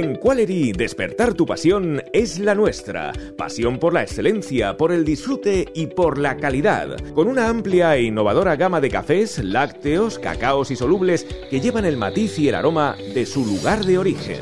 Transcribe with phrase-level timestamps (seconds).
[0.00, 3.12] En Qualery, despertar tu pasión es la nuestra.
[3.36, 6.96] Pasión por la excelencia, por el disfrute y por la calidad.
[7.12, 11.98] Con una amplia e innovadora gama de cafés, lácteos, cacaos y solubles que llevan el
[11.98, 14.40] matiz y el aroma de su lugar de origen.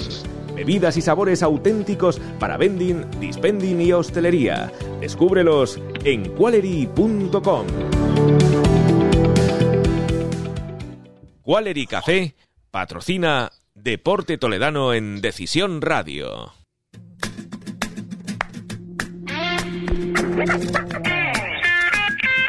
[0.55, 4.73] Bebidas y sabores auténticos para vending, dispending y hostelería.
[5.01, 7.67] Descúbrelos en qualery.com.
[11.43, 12.37] Qualery Café
[12.71, 13.51] patrocina
[13.83, 16.53] Deporte Toledano en Decisión Radio.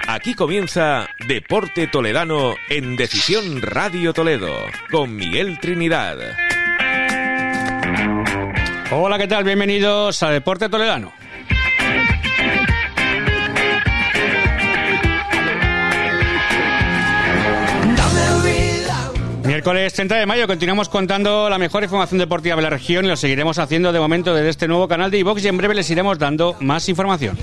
[0.08, 4.54] Aquí comienza Deporte Toledano en Decisión Radio Toledo
[4.90, 6.18] con Miguel Trinidad.
[8.92, 9.44] Hola, ¿qué tal?
[9.44, 11.19] Bienvenidos a Deporte Toledano.
[19.60, 23.18] Miércoles 30 de mayo continuamos contando la mejor información deportiva de la región y lo
[23.18, 26.18] seguiremos haciendo de momento desde este nuevo canal de iVox y en breve les iremos
[26.18, 27.38] dando más información.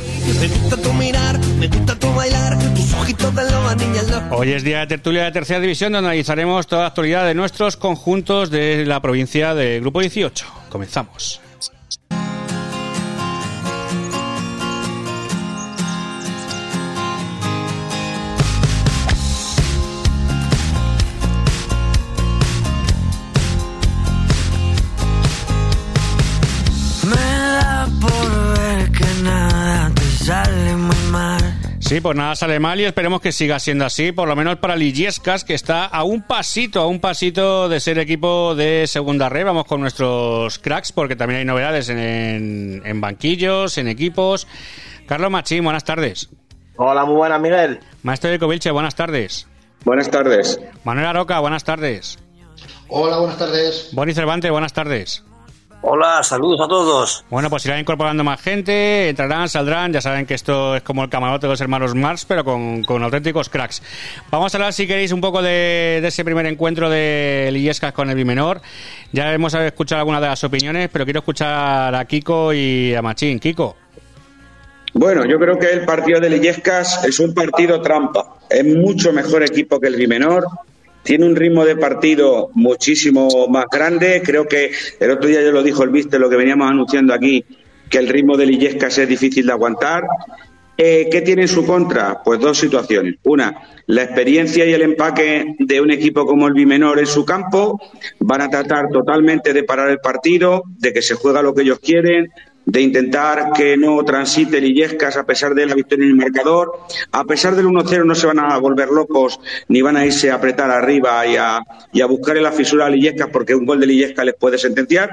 [4.30, 7.76] Hoy es día de tertulia de tercera división donde analizaremos toda la actualidad de nuestros
[7.76, 10.46] conjuntos de la provincia de Grupo 18.
[10.70, 11.42] Comenzamos.
[31.86, 34.74] Sí, pues nada sale mal y esperemos que siga siendo así, por lo menos para
[34.74, 39.44] Lillescas, que está a un pasito, a un pasito de ser equipo de segunda red.
[39.44, 44.48] Vamos con nuestros cracks, porque también hay novedades en, en banquillos, en equipos.
[45.06, 46.28] Carlos Machín, buenas tardes.
[46.74, 47.78] Hola, muy buenas, Miguel.
[48.02, 49.46] Maestro de Covilche, buenas tardes.
[49.84, 50.60] Buenas tardes.
[50.82, 52.18] Manuel Aroca, buenas tardes.
[52.88, 53.90] Hola, buenas tardes.
[53.92, 55.22] Boni Cervantes, buenas tardes.
[55.88, 57.24] Hola, saludos a todos.
[57.30, 59.92] Bueno, pues irán incorporando más gente, entrarán, saldrán.
[59.92, 63.04] Ya saben que esto es como el camarote de los hermanos Mars, pero con, con
[63.04, 63.84] auténticos cracks.
[64.28, 68.10] Vamos a hablar, si queréis, un poco de, de ese primer encuentro de Lillescas con
[68.10, 68.60] el Bimenor.
[69.12, 73.38] Ya hemos escuchado algunas de las opiniones, pero quiero escuchar a Kiko y a Machín.
[73.38, 73.76] Kiko.
[74.92, 78.38] Bueno, yo creo que el partido de Lillescas es un partido trampa.
[78.50, 80.48] Es mucho mejor equipo que el Bimenor
[81.06, 84.20] tiene un ritmo de partido muchísimo más grande.
[84.22, 87.44] Creo que el otro día yo lo dijo el Viste, lo que veníamos anunciando aquí,
[87.88, 90.04] que el ritmo de Illescas es difícil de aguantar.
[90.76, 92.22] Eh, ¿Qué tiene en su contra?
[92.22, 93.14] Pues dos situaciones.
[93.22, 93.54] Una,
[93.86, 97.80] la experiencia y el empaque de un equipo como el Bimenor en su campo.
[98.18, 101.78] Van a tratar totalmente de parar el partido, de que se juega lo que ellos
[101.78, 102.28] quieren,
[102.66, 106.80] de intentar que no transite Lillescas a pesar de la victoria en el marcador.
[107.12, 110.34] A pesar del 1-0 no se van a volver locos ni van a irse a
[110.34, 114.26] apretar arriba y a, buscar en la fisura a Lillescas porque un gol de Lillescas
[114.26, 115.10] les puede sentenciar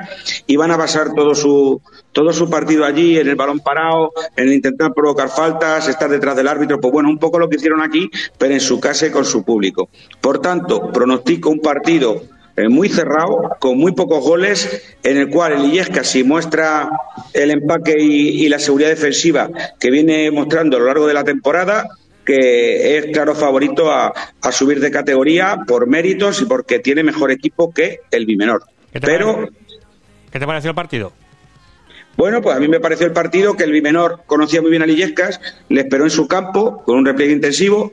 [0.47, 1.79] y van a basar todo su,
[2.11, 6.47] todo su partido allí en el balón parado, en intentar provocar faltas, estar detrás del
[6.47, 6.81] árbitro.
[6.81, 9.43] Pues bueno, un poco lo que hicieron aquí, pero en su casa y con su
[9.43, 9.89] público.
[10.19, 15.53] Por tanto, pronostico un partido eh, muy cerrado, con muy pocos goles, en el cual
[15.53, 16.89] el Illescas, si muestra
[17.33, 19.49] el empaque y, y, la seguridad defensiva
[19.79, 21.87] que viene mostrando a lo largo de la temporada,
[22.25, 27.31] que es claro favorito a, a subir de categoría por méritos y porque tiene mejor
[27.31, 28.63] equipo que el Bimenor.
[28.91, 29.57] ¿Qué te Pero, pareció?
[30.31, 31.11] ¿Qué te pareció el partido?
[32.15, 34.85] bueno, pues a mí me pareció el partido que el Bimenor conocía muy bien a
[34.85, 37.91] Lillescas, le esperó en su campo con un repliegue intensivo,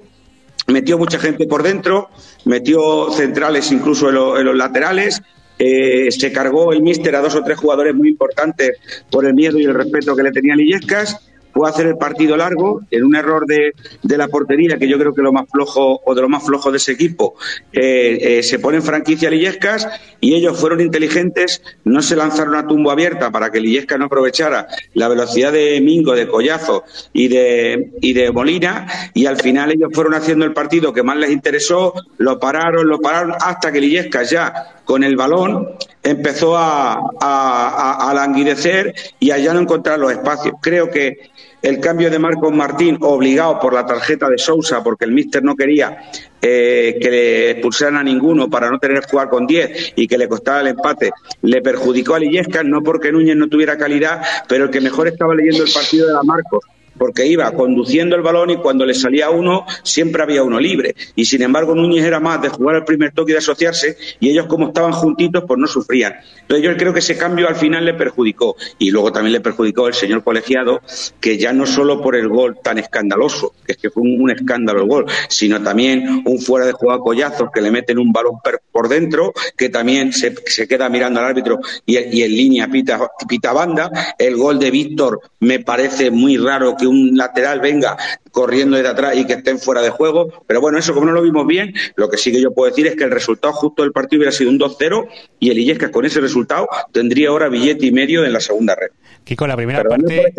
[0.71, 2.09] metió mucha gente por dentro,
[2.45, 5.21] metió centrales incluso en, lo- en los laterales,
[5.59, 8.79] eh, se cargó el míster a dos o tres jugadores muy importantes
[9.11, 11.30] por el miedo y el respeto que le tenía Lillescas,
[11.65, 15.15] a hacer el partido largo en un error de, de la portería que yo creo
[15.15, 17.35] que lo más flojo o de lo más flojo de ese equipo
[17.73, 19.87] eh, eh, se pone en franquicia Lillescas
[20.21, 24.67] y ellos fueron inteligentes no se lanzaron a tumbo abierta para que Lillescas no aprovechara
[24.95, 29.91] la velocidad de Mingo de Collazo y de y de Molina y al final ellos
[29.93, 34.31] fueron haciendo el partido que más les interesó lo pararon lo pararon hasta que Lillescas
[34.31, 35.69] ya con el balón
[36.03, 40.55] empezó a, a, a- languidecer y a no encontrar los espacios.
[40.61, 41.31] Creo que
[41.63, 45.55] el cambio de Marcos Martín, obligado por la tarjeta de Sousa, porque el míster no
[45.55, 46.11] quería
[46.41, 50.17] eh, que le expulsaran a ninguno para no tener que jugar con 10 y que
[50.17, 51.11] le costara el empate,
[51.43, 55.35] le perjudicó a Lillescas, no porque Núñez no tuviera calidad, pero el que mejor estaba
[55.35, 56.61] leyendo el partido era Marcos
[57.01, 60.95] porque iba conduciendo el balón y cuando le salía uno, siempre había uno libre.
[61.17, 64.29] Y sin embargo, Núñez era más de jugar al primer toque y de asociarse, y
[64.29, 66.17] ellos, como estaban juntitos, pues no sufrían.
[66.43, 68.55] Entonces, yo creo que ese cambio al final le perjudicó.
[68.79, 70.83] Y luego también le perjudicó el señor colegiado,
[71.21, 74.83] que ya no solo por el gol tan escandaloso, que es que fue un, escándalo
[74.83, 78.35] el gol, sino también un fuera de juego a collazos que le meten un balón
[78.71, 80.35] por dentro, que también se,
[80.69, 83.91] queda mirando al árbitro y, y en línea pita, pita banda.
[84.19, 87.97] El gol de Víctor me parece muy raro que un lateral venga
[88.31, 90.45] corriendo desde atrás y que estén fuera de juego.
[90.47, 92.87] Pero bueno, eso como no lo vimos bien, lo que sí que yo puedo decir
[92.87, 95.09] es que el resultado justo del partido hubiera sido un 2-0
[95.39, 98.91] y el Illescas con ese resultado tendría ahora billete y medio en la segunda red.
[99.25, 100.33] Kiko, la primera parte...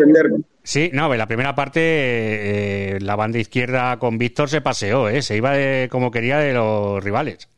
[0.64, 5.22] Sí, no, la primera parte eh, la banda izquierda con Víctor se paseó, ¿eh?
[5.22, 5.54] se iba
[5.88, 7.48] como quería de los rivales.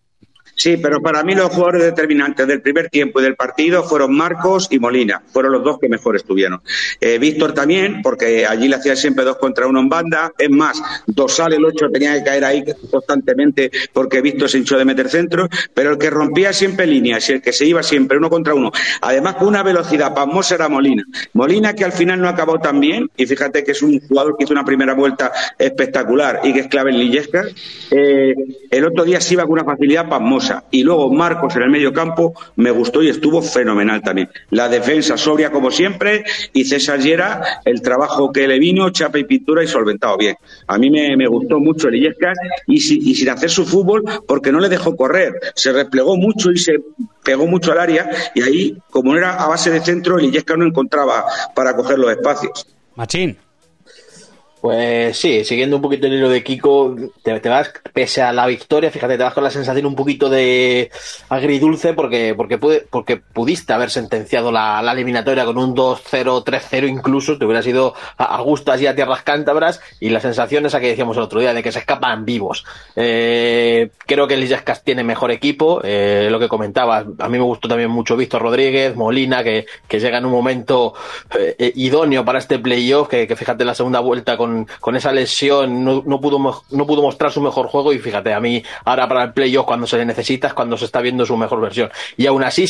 [0.56, 4.68] Sí, pero para mí los jugadores determinantes del primer tiempo y del partido fueron Marcos
[4.70, 5.22] y Molina.
[5.32, 6.60] Fueron los dos que mejor estuvieron.
[7.00, 10.32] Eh, Víctor también, porque allí le hacía siempre dos contra uno en banda.
[10.38, 14.78] Es más, dos sale el ocho tenía que caer ahí constantemente porque Víctor se hinchó
[14.78, 15.48] de meter centro.
[15.74, 18.70] Pero el que rompía siempre líneas y el que se iba siempre uno contra uno,
[19.00, 21.04] además con una velocidad pasmosa era Molina.
[21.32, 24.44] Molina que al final no acabó tan bien, y fíjate que es un jugador que
[24.44, 27.44] hizo una primera vuelta espectacular y que es clave en Lillesca.
[27.90, 28.34] Eh,
[28.70, 31.92] el otro día se iba con una facilidad pasmosa y luego Marcos en el medio
[31.92, 34.28] campo me gustó y estuvo fenomenal también.
[34.50, 39.24] La defensa sobria como siempre y César Llera, el trabajo que le vino, chapa y
[39.24, 40.36] pintura y solventado bien.
[40.66, 42.36] A mí me, gustó mucho el Illescas
[42.66, 45.34] y, y sin hacer su fútbol porque no le dejó correr.
[45.54, 46.80] Se replegó mucho y se
[47.22, 50.66] pegó mucho al área y ahí, como era a base de centro, el Illescas no
[50.66, 51.24] encontraba
[51.54, 52.66] para coger los espacios.
[52.94, 53.43] Machín.
[54.64, 58.90] Pues sí, siguiendo un poquito el hilo de Kiko, te, vas, pese a la victoria,
[58.90, 60.90] fíjate, te vas con la sensación un poquito de
[61.28, 67.36] agridulce porque, porque, puede, porque pudiste haber sentenciado la, eliminatoria con un 2-0, 3-0 incluso,
[67.36, 71.18] te hubiera sido a, gusto así a tierras cántabras y la sensación esa que decíamos
[71.18, 72.64] el otro día de que se escapan vivos.
[72.96, 77.44] Eh, creo que el Illescas tiene mejor equipo, eh, lo que comentabas, a mí me
[77.44, 80.94] gustó también mucho Víctor Rodríguez, Molina, que, que llega en un momento
[81.38, 85.84] eh, idóneo para este playoff, que, que fíjate la segunda vuelta con con, esa lesión
[85.84, 89.32] no, pudo, no pudo mostrar su mejor juego y fíjate, a mí ahora para el
[89.32, 91.90] playoff cuando se le necesita es cuando se está viendo su mejor versión.
[92.16, 92.66] Y aún así,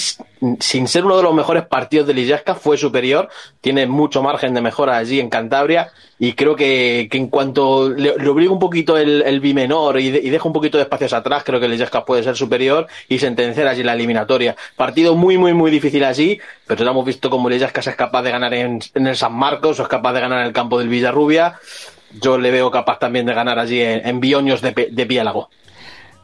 [0.61, 3.29] sin ser uno de los mejores partidos de Lillaska, fue superior,
[3.61, 5.93] tiene mucho margen de mejora allí en Cantabria
[6.27, 10.55] y creo que, en cuanto le, obliga un poquito el, el bimenor y, deja un
[10.55, 14.57] poquito de espacios atrás, creo que Lillaska puede ser superior y sentenciar allí la eliminatoria.
[14.75, 18.31] Partido muy, muy, muy difícil allí, pero ya hemos visto cómo Lillaska es capaz de
[18.31, 21.59] ganar en, el San Marcos o es capaz de ganar en el campo del Villarrubia
[22.23, 25.51] yo le veo capaz también de ganar allí en, en Bioños de, de Piélago.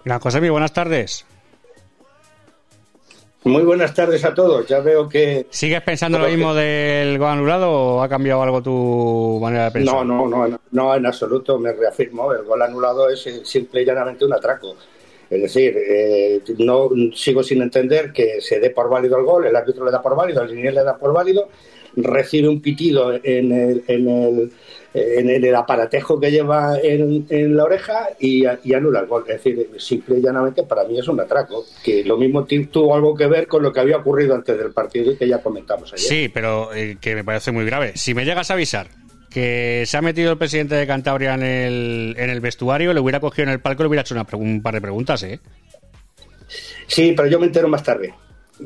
[0.04, 1.26] Gran José, buenas tardes.
[3.44, 4.66] Muy buenas tardes a todos.
[4.66, 5.46] Ya veo que.
[5.48, 10.04] ¿Sigues pensando lo mismo del gol anulado o ha cambiado algo tu manera de pensar?
[10.04, 11.58] No, no, no, no, en absoluto.
[11.58, 12.32] Me reafirmo.
[12.32, 14.76] El gol anulado es simple y llanamente un atraco.
[15.30, 19.54] Es decir, eh, no sigo sin entender que se dé por válido el gol, el
[19.54, 21.48] árbitro le da por válido, el linier le da por válido,
[21.94, 24.52] recibe un pitido en el, en el
[24.92, 29.24] en el aparatejo que lleva en, la oreja y, anula el gol.
[29.28, 33.14] Es decir, simple y llanamente para mí es un atraco, que lo mismo tuvo algo
[33.14, 36.06] que ver con lo que había ocurrido antes del partido y que ya comentamos ayer.
[36.06, 37.92] Sí, pero eh, que me parece muy grave.
[37.96, 38.88] Si me llegas a avisar
[39.30, 43.20] que se ha metido el presidente de Cantabria en el, en el vestuario, le hubiera
[43.20, 45.38] cogido en el palco y le hubiera hecho una, un par de preguntas, ¿eh?
[46.88, 48.12] Sí, pero yo me entero más tarde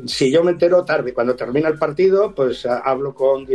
[0.06, 3.46] si yo me entero tarde, cuando termina el partido, pues hablo con,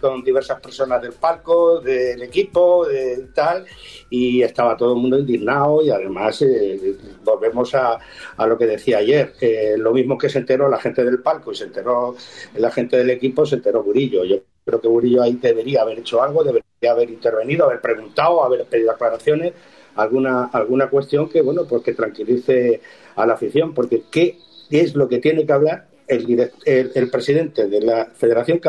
[0.00, 3.66] con diversas personas del palco, del equipo, de tal,
[4.08, 7.98] y estaba todo el mundo indignado y además eh, volvemos a,
[8.36, 9.34] a, lo que decía ayer,
[9.78, 12.14] lo mismo que se enteró la gente del palco y se enteró
[12.56, 14.24] la gente del equipo, se enteró Burillo.
[14.24, 18.64] Yo creo que Burillo ahí debería haber hecho algo, debería haber intervenido, haber preguntado, haber
[18.66, 19.52] pedido aclaraciones,
[19.96, 22.80] alguna, alguna cuestión que, bueno, pues que tranquilice
[23.16, 24.38] a la afición, porque ¿qué
[24.70, 26.50] es lo que tiene que hablar el,
[26.94, 28.60] el, presidente de la Federación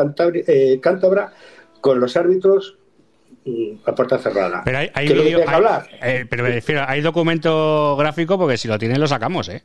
[0.46, 1.32] eh, Cántabra
[1.80, 2.76] con los árbitros
[3.44, 4.62] mm, a puerta cerrada.
[4.64, 9.48] Pero hay, eh, pero me refiero, hay documento gráfico porque si lo tienen lo sacamos,
[9.48, 9.62] ¿eh?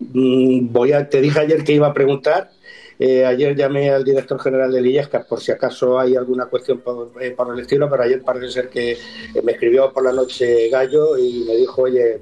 [0.00, 2.50] Mm, voy a, te dije ayer que iba a preguntar.
[2.98, 7.12] Eh, ayer llamé al director general de Lillescas por si acaso hay alguna cuestión por,
[7.34, 8.98] por, el estilo, pero ayer parece ser que
[9.42, 12.20] me escribió por la noche Gallo y me dijo, oye,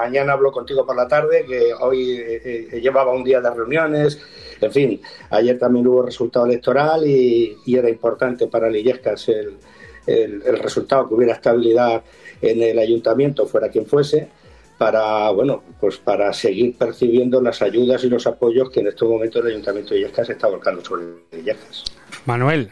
[0.00, 4.18] mañana hablo contigo por la tarde, que hoy eh, eh, llevaba un día de reuniones,
[4.60, 9.58] en fin, ayer también hubo resultado electoral y, era importante para Lillescas el,
[10.06, 12.02] el, resultado, que hubiera estabilidad
[12.42, 14.28] en el ayuntamiento, fuera quien fuese,
[14.76, 19.40] para, bueno, pues para seguir percibiendo las ayudas y los apoyos que en este momento
[19.40, 21.84] el ayuntamiento de Illescas está volcando sobre Lillescas.
[22.26, 22.70] Manuel,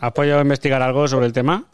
[0.00, 1.66] ¿apoyo a investigar algo sobre el tema?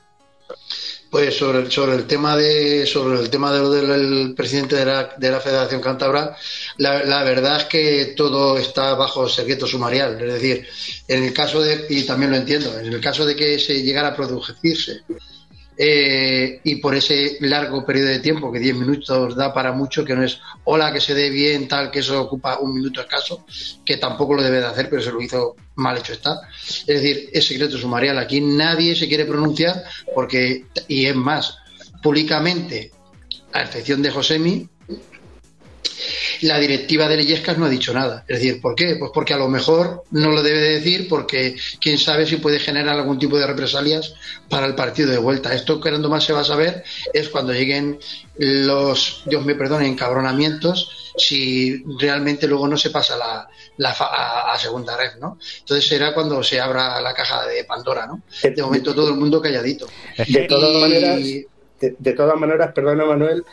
[1.11, 4.85] Pues sobre el, sobre el tema de sobre el tema de lo del presidente de
[4.85, 6.37] la, de la Federación Cántabra,
[6.79, 10.21] la, la, verdad es que todo está bajo secreto sumarial.
[10.21, 10.67] Es decir,
[11.07, 14.09] en el caso de, y también lo entiendo, en el caso de que se llegara
[14.09, 15.03] a producirse
[15.79, 20.15] eh, y por ese largo periodo de tiempo, que 10 minutos da para mucho, que
[20.15, 23.45] no es hola, que se dé bien, tal, que eso ocupa un minuto escaso,
[23.85, 26.41] que tampoco lo debe de hacer, pero se lo hizo mal hecho está.
[26.65, 28.19] Es decir, es secreto sumarial.
[28.19, 31.59] Aquí nadie se quiere pronunciar porque, y es más,
[32.03, 32.91] públicamente,
[33.53, 34.69] a excepción de Josemi,
[36.43, 38.25] la directiva de Leyescas no ha dicho nada.
[38.29, 38.97] Es decir, ¿por qué?
[38.99, 42.95] Pues porque a lo mejor no lo debe decir porque quién sabe si puede generar
[42.95, 44.15] algún tipo de represalias
[44.49, 45.55] para el partido de vuelta.
[45.55, 47.99] Esto que más se va a saber es cuando lleguen
[48.37, 54.97] los, Dios me perdone, encabronamientos, si realmente luego no se pasa la, la a, segunda
[54.97, 55.39] red, ¿no?
[55.61, 58.23] Entonces será cuando se abra la caja de Pandora, ¿no?
[58.43, 59.87] De momento todo el mundo calladito.
[60.29, 61.21] De todas maneras,
[61.81, 63.45] de todas maneras, perdona Manuel,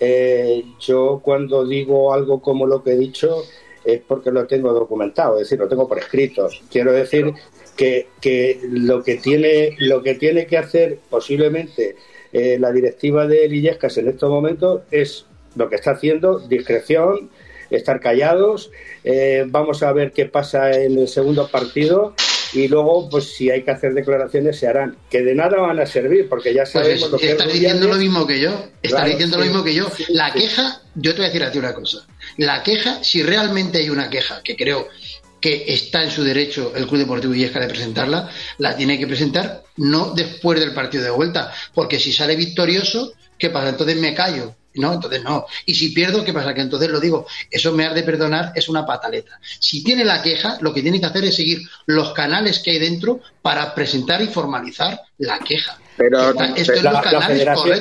[0.00, 3.44] eh, yo cuando digo algo como lo que he dicho
[3.84, 6.48] es porque lo tengo documentado, es decir, lo tengo por escrito.
[6.70, 7.32] Quiero decir
[7.76, 11.96] que, que lo que tiene lo que tiene que hacer posiblemente
[12.32, 17.30] eh, la directiva de Lillescas en estos momentos es lo que está haciendo, discreción,
[17.70, 18.70] estar callados.
[19.04, 22.14] Eh, vamos a ver qué pasa en el segundo partido
[22.52, 24.96] y luego, pues si hay que hacer declaraciones, se harán.
[25.10, 27.96] Que de nada van a servir, porque ya pues sabemos lo que Está diciendo lo
[27.96, 28.68] mismo que yo.
[28.82, 29.90] Está diciendo lo mismo que yo.
[30.08, 32.06] La queja, yo te voy a decir a ti una cosa.
[32.36, 34.88] La queja, si realmente hay una queja, que creo
[35.40, 38.28] que está en su derecho el Club Deportivo Illesca de presentarla,
[38.58, 43.50] la tiene que presentar no después del partido de vuelta, porque si sale victorioso, ¿qué
[43.50, 43.68] pasa?
[43.68, 45.46] Entonces me callo no, entonces no.
[45.66, 46.54] Y si pierdo, ¿qué pasa?
[46.54, 49.40] Que entonces lo digo, eso me ha de perdonar, es una pataleta.
[49.60, 52.78] Si tiene la queja, lo que tiene que hacer es seguir los canales que hay
[52.78, 55.78] dentro para presentar y formalizar la queja.
[55.98, 56.54] Pero la,
[57.22, 57.78] federación,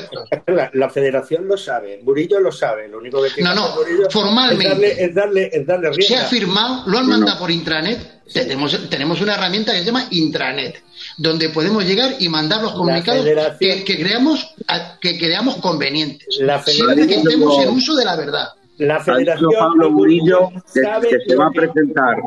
[0.73, 5.05] la, federación, lo sabe, Murillo lo sabe, lo único que tiene No, no, formalmente.
[5.05, 8.23] Es darle, es darle, Se ha firmado, lo han mandado por intranet.
[8.33, 10.83] Tenemos, tenemos una herramienta que se llama intranet
[11.17, 13.25] donde podemos llegar y mandar los comunicados
[13.59, 14.55] que, creamos
[14.99, 16.37] que creamos convenientes.
[16.39, 18.47] La siempre que estemos en uso de la verdad.
[18.77, 22.17] La Federación Pablo Murillo que, se va a presentar.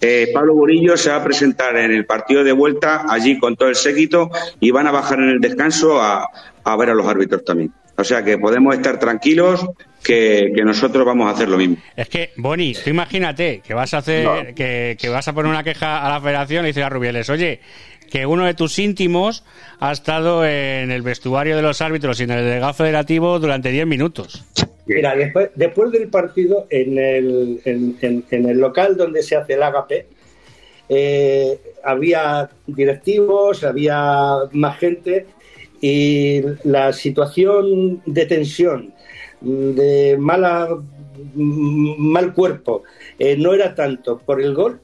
[0.00, 3.68] Eh, Pablo Murillo se va a presentar en el partido de vuelta allí con todo
[3.68, 6.28] el séquito y van a bajar en el descanso a,
[6.64, 7.72] a ver a los árbitros también.
[7.96, 9.66] O sea que podemos estar tranquilos
[10.02, 11.76] que, nosotros vamos a hacer lo mismo.
[11.94, 15.62] Es que, Boni, tú imagínate que vas a hacer, que, que, vas a poner una
[15.62, 17.60] queja a la federación y dices a Rubieles, oye,
[18.10, 19.44] que uno de tus íntimos
[19.78, 23.86] ha estado en el vestuario de los árbitros y en el delegado federativo durante 10
[23.86, 24.44] minutos.
[24.86, 30.06] Mira, después, después del partido, en el, en, el local donde se hace el agape,
[30.88, 35.26] eh, había directivos, había más gente
[35.80, 38.92] y la situación de tensión,
[39.40, 40.68] de mala,
[41.34, 42.82] mal cuerpo,
[43.18, 44.80] eh, no era tanto por el gol,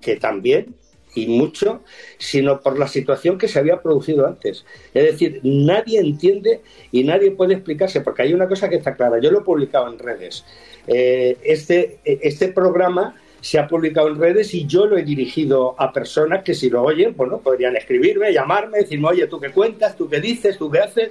[0.00, 0.76] que también,
[1.14, 1.82] y mucho,
[2.18, 4.64] sino por la situación que se había producido antes.
[4.92, 6.60] Es decir, nadie entiende
[6.92, 9.20] y nadie puede explicarse, porque hay una cosa que está clara.
[9.20, 10.44] Yo lo he publicado en redes.
[10.86, 15.92] Eh, este, este programa se ha publicado en redes y yo lo he dirigido a
[15.92, 19.96] personas que si lo oyen, bueno, podrían escribirme, llamarme, decirme, oye, ¿tú qué cuentas?
[19.96, 20.56] ¿Tú qué dices?
[20.56, 21.10] ¿Tú qué haces?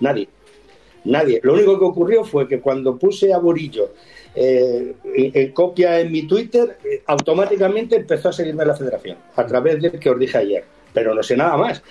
[0.00, 0.28] Nadie.
[1.04, 1.40] Nadie.
[1.42, 3.92] Lo único que ocurrió fue que cuando puse a Burillo
[4.34, 9.80] eh, en copia en mi Twitter, eh, automáticamente empezó a seguirme la federación, a través
[9.82, 10.64] del que os dije ayer.
[10.92, 11.82] Pero no sé nada más.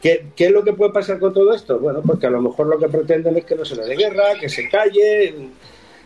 [0.00, 1.78] ¿Qué, es lo que puede pasar con todo esto?
[1.78, 4.38] Bueno, porque a lo mejor lo que pretenden es que no se le dé guerra,
[4.38, 5.34] que se calle.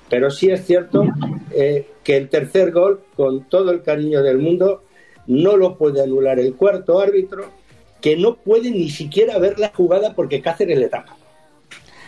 [0.08, 1.04] Pero sí es cierto
[1.50, 4.84] eh, que el tercer gol, con todo el cariño del mundo,
[5.26, 7.46] no lo puede anular el cuarto árbitro,
[8.00, 11.17] que no puede ni siquiera ver la jugada porque Cáceres le tapa.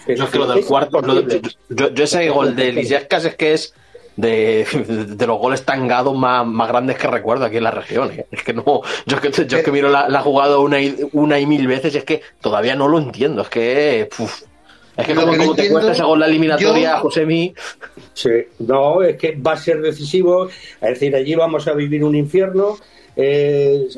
[0.07, 1.00] Yo es que lo del cuarto,
[1.69, 3.75] yo, ese gol de Lisiascas es que es
[4.16, 4.66] de,
[5.26, 8.11] los goles tangados más, más grandes que recuerdo aquí en la región.
[8.12, 8.26] ¿eh?
[8.30, 11.47] Es que no, yo que, yo que miro la, la jugada una y, una y
[11.47, 13.42] mil veces y es que todavía no lo entiendo.
[13.42, 14.09] Es que,
[14.97, 17.54] es que como, te cuesta ese gol la eliminatoria, José Mí.
[18.14, 20.49] Sí, no, es que va a ser decisivo.
[20.49, 22.76] Es decir, allí vamos a vivir un infierno.
[23.16, 23.88] Eh,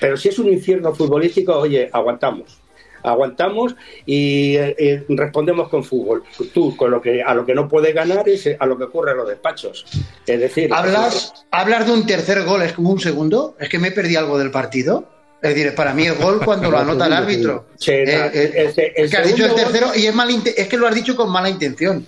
[0.00, 2.61] pero si es un infierno futbolístico, oye, aguantamos
[3.02, 3.74] aguantamos
[4.06, 6.22] y eh, respondemos con fútbol.
[6.52, 9.12] Tú, con lo que a lo que no puedes ganar es a lo que ocurre
[9.12, 9.84] en los despachos.
[10.26, 13.56] Es decir, hablas, hablar de un tercer gol es como un segundo.
[13.58, 15.08] Es que me perdí algo del partido.
[15.42, 17.66] Es decir, para mí el gol cuando lo anota el árbitro.
[17.86, 20.94] Eh, eh, es que has dicho el tercero y es, mal, es que lo has
[20.94, 22.06] dicho con mala intención.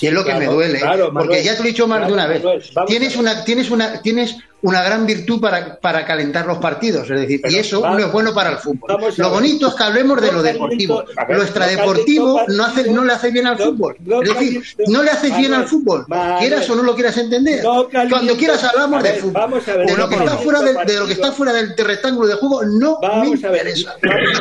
[0.00, 0.80] Y es lo que me duele.
[1.12, 2.42] porque ya te lo he dicho más de una vez.
[2.86, 7.10] tienes una, tienes una, tienes una gran virtud para, para calentar los partidos.
[7.10, 9.12] Es decir, y eso no es bueno para el fútbol.
[9.18, 11.04] Lo bonito es que hablemos de lo deportivo.
[11.28, 13.94] Lo extradeportivo no, hace, no le hace bien al fútbol.
[14.22, 16.06] Es decir, no le hace bien al fútbol.
[16.38, 17.62] Quieras o no lo quieras entender.
[17.62, 19.62] Cuando quieras hablamos de fútbol.
[19.86, 22.98] De lo que está fuera de lo que está fuera del rectángulo de juego no
[23.20, 23.96] me interesa.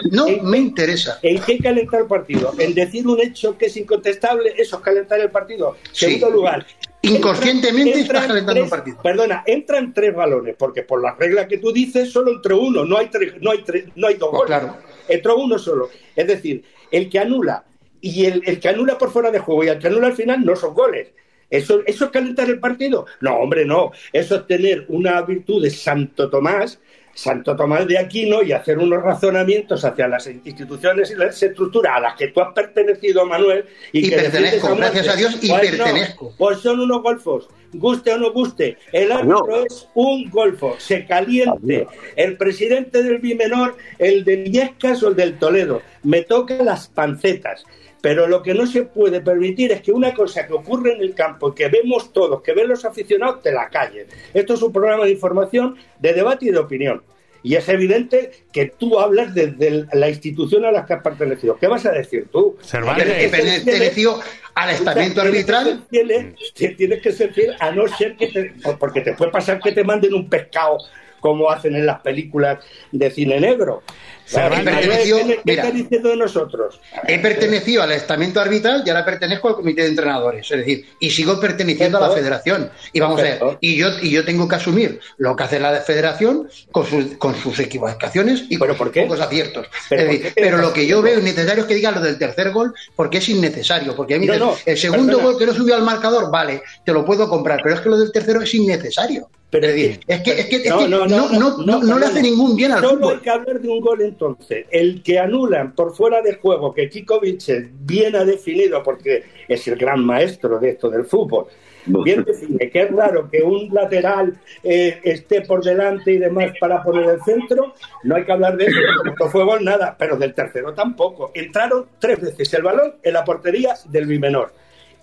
[0.09, 1.19] No me interesa.
[1.21, 2.53] ¿En qué calentar el partido?
[2.57, 5.75] En decir un hecho que es incontestable, eso es calentar el partido.
[5.91, 6.65] Segundo lugar,
[7.03, 8.97] Inconscientemente estás calentando un partido.
[9.03, 12.97] Perdona, entran tres balones, porque por la regla que tú dices, solo entró uno, no
[12.97, 14.59] hay, tres, no hay, tres, no hay dos pues goles.
[14.59, 14.77] Claro.
[15.09, 15.89] Entró uno solo.
[16.15, 17.65] Es decir, el que anula
[17.99, 20.45] y el, el, que anula por fuera de juego y el que anula al final
[20.45, 21.09] no son goles.
[21.49, 23.05] ¿Eso, ¿Eso es calentar el partido?
[23.19, 23.91] No, hombre, no.
[24.11, 26.79] Eso es tener una virtud de Santo Tomás
[27.13, 31.99] Santo Tomás de Aquino y hacer unos razonamientos hacia las instituciones y las estructuras a
[31.99, 33.65] las que tú has pertenecido, Manuel.
[33.91, 36.33] Y, que pertenezco, gracias a Dios, y pues pertenezco.
[36.37, 38.77] pues son unos golfos, guste o no guste.
[38.91, 41.87] El árbitro es un golfo, se caliente.
[42.15, 47.63] El presidente del Bimenor, el de Illescas o el del Toledo, me toca las pancetas.
[48.03, 51.15] Pero lo que no se puede permitir es que una cosa que ocurre en el
[51.15, 54.07] campo, que vemos todos, que ven los aficionados, te la callen.
[54.33, 57.01] Esto es un programa de información, de debate y de opinión.
[57.43, 61.57] Y es evidente que tú hablas desde la institución a la que has pertenecido.
[61.57, 62.57] ¿Qué vas a decir tú?
[62.61, 63.31] Cervantes.
[63.31, 64.19] Perteneció
[64.53, 65.85] al estamento arbitral.
[65.89, 69.85] Tienes que ser fiel a no ser que te, porque te puede pasar que te
[69.85, 70.77] manden un pescado
[71.23, 72.59] como hacen en las películas
[72.91, 73.81] de cine negro.
[74.29, 76.81] ¿Qué, diciendo de nosotros?
[77.07, 80.51] He pertenecido al estamento arbitral y ahora pertenezco al comité de entrenadores.
[80.51, 82.69] Es decir, y sigo perteneciendo a la federación.
[82.91, 85.79] Y vamos a ver, y yo, y yo tengo que asumir lo que hace la
[85.79, 89.67] federación con, sus, con sus equivocaciones y con pocos aciertos.
[89.89, 93.29] ¿Pero, lo que yo veo es necesario que diga lo del tercer gol porque es
[93.29, 93.95] innecesario.
[93.95, 97.75] Porque el segundo gol que no subió al marcador, vale, te lo puedo comprar, pero
[97.75, 99.29] es que lo del tercero es innecesario.
[99.53, 103.29] Pero es que, es que, no, no, le hace ningún bien al Solo hay que
[103.29, 104.65] hablar de un gol entonces.
[104.71, 109.75] El que anulan por fuera de juego, que Kikovic bien ha definido, porque es el
[109.75, 111.45] gran maestro de esto del fútbol,
[111.85, 114.33] bien define que es raro que un lateral
[114.63, 118.65] eh, esté por delante y demás para poner el centro, no hay que hablar de
[118.65, 121.29] eso, porque fue gol nada, pero del tercero tampoco.
[121.35, 124.51] Entraron tres veces el balón en la portería del Bimenor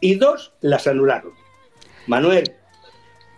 [0.01, 1.35] y dos las anularon.
[2.09, 2.51] Manuel,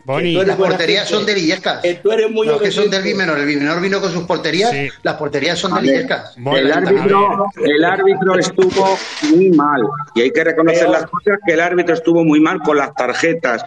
[0.04, 1.82] las porterías son de Lillescas.
[2.02, 3.38] tú eres muy que son del Bimenor.
[3.38, 4.72] El Bimenor vino con sus porterías.
[5.02, 6.36] Las porterías son de Lillescas.
[6.36, 8.98] El árbitro, el árbitro estuvo
[9.30, 9.82] muy mal.
[10.14, 13.64] Y hay que reconocer las cosas que el árbitro estuvo muy mal con las tarjetas.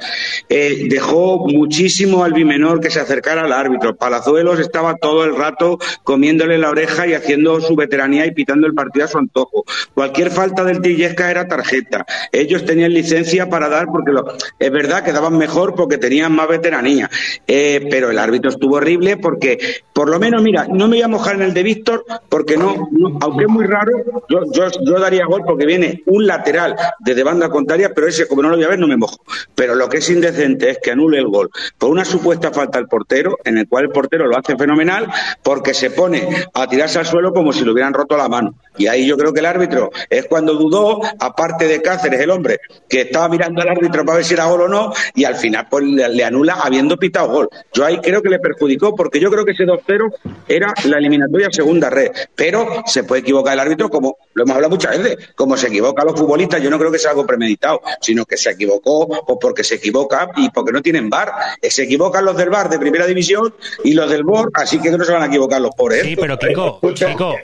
[0.49, 3.95] Eh, dejó muchísimo al Bimenor que se acercara al árbitro.
[3.95, 8.73] Palazuelos estaba todo el rato comiéndole la oreja y haciendo su veteranía y pitando el
[8.73, 9.63] partido a su antojo.
[9.93, 12.05] Cualquier falta del Lillescas era tarjeta.
[12.31, 14.25] Ellos tenían licencia para dar porque lo,
[14.59, 17.09] es verdad que daban mejor porque tenían más veteranía.
[17.47, 21.07] Eh, pero el árbitro estuvo horrible porque, por lo menos, mira, no me voy a
[21.07, 22.89] mojar en el de Víctor porque no,
[23.21, 23.91] aunque es muy raro,
[24.29, 28.49] yo, yo, daría gol porque viene un lateral desde banda contraria, pero ese, como no
[28.49, 29.17] lo voy a ver, no me mojo.
[29.53, 32.87] Pero lo que es indecente es que anule el gol por una supuesta falta al
[32.87, 35.11] portero, en el cual el portero lo hace fenomenal
[35.43, 38.55] porque se pone a tirarse al suelo como si le hubieran roto la mano.
[38.77, 42.59] Y ahí yo creo que el árbitro es cuando dudó, aparte de Cáceres, el hombre,
[42.89, 45.67] que estaba mirando al árbitro para ver si era gol o no, y al final
[45.69, 47.49] pues le anula habiendo pitado gol.
[47.73, 50.13] Yo ahí creo que le perjudicó, porque yo creo que ese 2-0
[50.47, 52.11] era la eliminatoria segunda red.
[52.35, 56.05] Pero se puede equivocar el árbitro, como lo hemos hablado muchas veces, como se equivocan
[56.05, 59.63] los futbolistas, yo no creo que sea algo premeditado, sino que se equivocó o porque
[59.63, 61.31] se equivoca y porque no tienen bar.
[61.61, 64.91] Eh, se equivocan los del bar de primera división y los del BOR, así que
[64.91, 66.03] no se van a equivocar los pobres.
[66.03, 66.79] Sí, pero Kiko,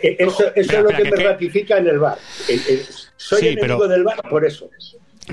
[0.02, 2.18] eh, eso, es lo que, me ratifica en el bar.
[2.48, 4.70] Eh, soy enemigo del bar por eso.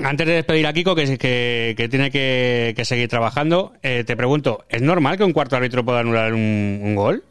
[0.03, 1.05] Antes de despedir a Kiko, que,
[1.89, 6.33] tiene que, seguir trabajando, eh, te pregunto, ¿es normal que un cuarto árbitro pueda anular
[6.33, 7.23] un, gol?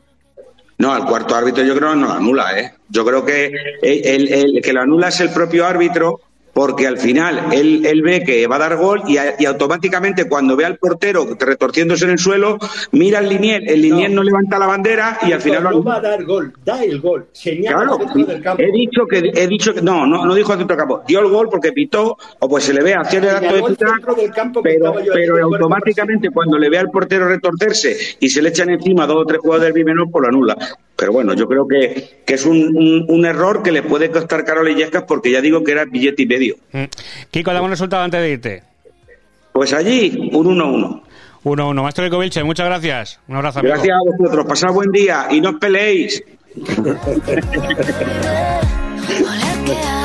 [0.78, 2.72] No, el cuarto árbitro yo creo que no lo anula, ¿eh?
[2.88, 3.52] Yo creo que
[3.82, 6.20] el, que lo anula es el propio árbitro
[6.58, 10.64] porque al final él, él ve que va a dar gol y, automáticamente cuando ve
[10.64, 12.58] al portero retorciéndose en el suelo,
[12.90, 16.00] mira al linier, el linier no, levanta la bandera y al final no va a
[16.00, 18.60] dar gol, da el gol, señala claro, del campo.
[18.60, 21.28] He dicho que he dicho que no, no, no dijo dentro del campo, dio el
[21.28, 24.00] gol porque pitó o pues se le ve hacer el acto de pitar,
[24.60, 29.18] pero, pero automáticamente cuando le ve al portero retorcerse y se le echan encima dos
[29.18, 30.56] o tres jugadores del Bimenor, pues lo anula.
[30.98, 34.62] Pero bueno, yo creo que, que es un, un, error que le puede costar caro
[34.62, 36.56] a Lillescas porque ya digo que era billete y medio.
[36.72, 36.86] Mm.
[37.30, 38.64] Kiko, dame un resultado antes de irte.
[39.52, 41.02] Pues allí, un 1-1.
[41.44, 41.82] 1-1.
[41.82, 43.20] Maestro de Vilche, muchas gracias.
[43.28, 43.60] Un abrazo.
[43.60, 43.74] Amigo.
[43.74, 44.44] Gracias a vosotros.
[44.46, 46.20] Pasad buen día y no os peleéis.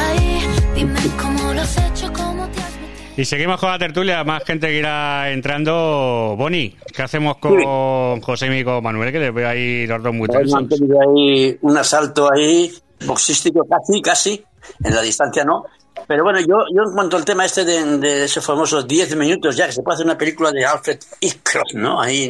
[3.15, 6.35] Y seguimos con la tertulia, más gente que irá entrando.
[6.35, 9.11] Boni, ¿qué hacemos con José y con Manuel?
[9.11, 10.57] Que les veo ahí los dos muy tensos.
[10.57, 12.71] Han tenido ahí un asalto ahí,
[13.05, 14.43] boxístico casi, casi,
[14.83, 15.65] en la distancia no.
[16.07, 19.55] Pero bueno, yo, yo en cuanto al tema este de, de esos famosos 10 minutos
[19.55, 22.01] ya, que se puede hacer una película de Alfred Hitchcock, ¿no?
[22.01, 22.29] Ahí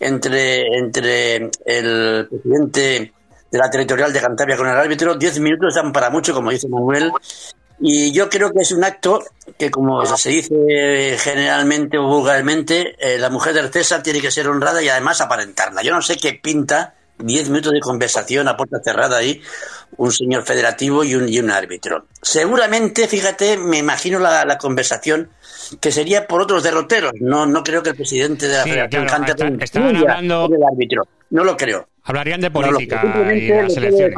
[0.00, 3.12] entre, entre el presidente
[3.50, 6.68] de la territorial de Cantabria con el árbitro, 10 minutos dan para mucho, como dice
[6.68, 7.12] Manuel,
[7.80, 9.22] y yo creo que es un acto
[9.58, 14.48] que, como se dice generalmente o vulgarmente, eh, la mujer del César tiene que ser
[14.48, 15.82] honrada y además aparentarla.
[15.82, 19.40] Yo no sé qué pinta 10 minutos de conversación a puerta cerrada ahí,
[19.96, 22.06] un señor federativo y un, y un árbitro.
[22.20, 25.30] Seguramente, fíjate, me imagino la, la conversación
[25.80, 27.12] que sería por otros derroteros.
[27.20, 30.58] No, no creo que el presidente de la Sí, Federación claro, está- estaban hablando- sobre
[30.58, 31.02] el árbitro.
[31.30, 31.88] No lo creo.
[32.04, 33.02] Hablarían de No lo política
[33.34, 34.14] y de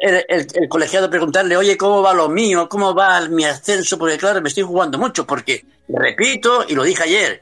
[0.00, 2.68] el, el- el colegiado preguntarle, oye, ¿cómo va lo mío?
[2.68, 3.98] ¿Cómo va mi ascenso?
[3.98, 7.40] Porque claro, me estoy jugando mucho, porque, repito, y lo dije ayer,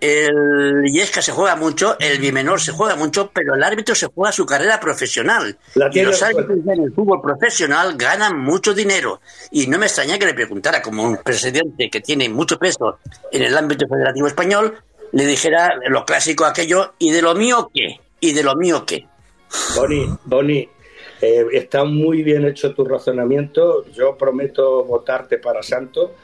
[0.00, 4.32] el Yesca se juega mucho, el Bimenor se juega mucho, pero el árbitro se juega
[4.32, 5.56] su carrera profesional.
[5.74, 9.20] La Y los árbitros en el fútbol profesional ganan mucho dinero.
[9.50, 12.98] Y no me extraña que le preguntara, como un presidente que tiene mucho peso
[13.32, 14.76] en el ámbito federativo español,
[15.12, 18.00] le dijera lo clásico aquello, ¿y de lo mío qué?
[18.20, 19.06] ¿Y de lo mío qué?
[19.76, 20.68] Boni, Boni,
[21.24, 23.86] eh, está muy bien hecho tu razonamiento.
[23.92, 26.14] Yo prometo votarte para santo,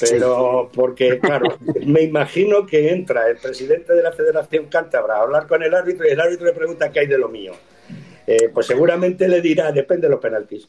[0.00, 5.46] pero porque, claro, me imagino que entra el presidente de la Federación Cántabra a hablar
[5.46, 7.52] con el árbitro y el árbitro le pregunta qué hay de lo mío.
[8.26, 10.66] Eh, pues seguramente le dirá, depende de los penaltis.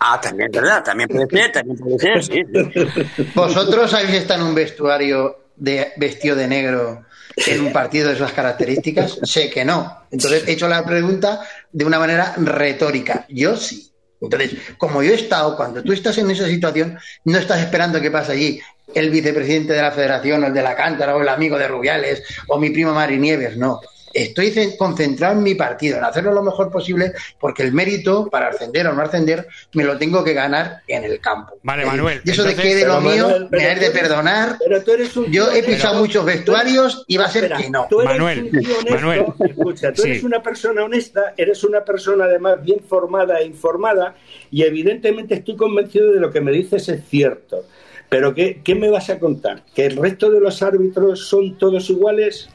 [0.00, 0.82] Ah, también, ¿verdad?
[0.82, 2.42] También puede ser, también puede ser, sí.
[2.72, 3.32] sí.
[3.34, 7.04] ¿Vosotros habéis estado en un vestuario de vestido de negro
[7.46, 9.20] en un partido de esas características?
[9.22, 9.98] Sé que no.
[10.10, 11.40] Entonces he hecho la pregunta
[11.72, 13.26] de una manera retórica.
[13.28, 13.92] Yo sí.
[14.20, 18.10] Entonces, como yo he estado, cuando tú estás en esa situación, no estás esperando que
[18.10, 18.60] pase allí
[18.94, 22.22] el vicepresidente de la federación, o el de la Cántara, o el amigo de Rubiales,
[22.48, 23.80] o mi primo Mari Nieves, no.
[24.14, 28.48] Estoy ce- concentrado en mi partido, en hacerlo lo mejor posible, porque el mérito para
[28.48, 31.54] ascender o no ascender me lo tengo que ganar en el campo.
[31.62, 34.56] Vale, decir, Manuel, Y eso de que de lo mío Manuel, me has de perdonar.
[34.58, 37.70] Pero tú eres un Yo he pisado muchos vestuarios y va a ser Espera, que
[37.70, 37.86] no.
[37.90, 38.90] Tú eres Manuel, un tío honesto.
[38.94, 39.24] Manuel.
[39.40, 40.10] Escucha, tú Sí.
[40.10, 44.14] eres una persona honesta, eres una persona además bien formada e informada
[44.50, 47.64] y evidentemente estoy convencido de lo que me dices es cierto.
[48.08, 49.62] Pero ¿qué, qué me vas a contar?
[49.74, 52.48] ¿Que el resto de los árbitros son todos iguales?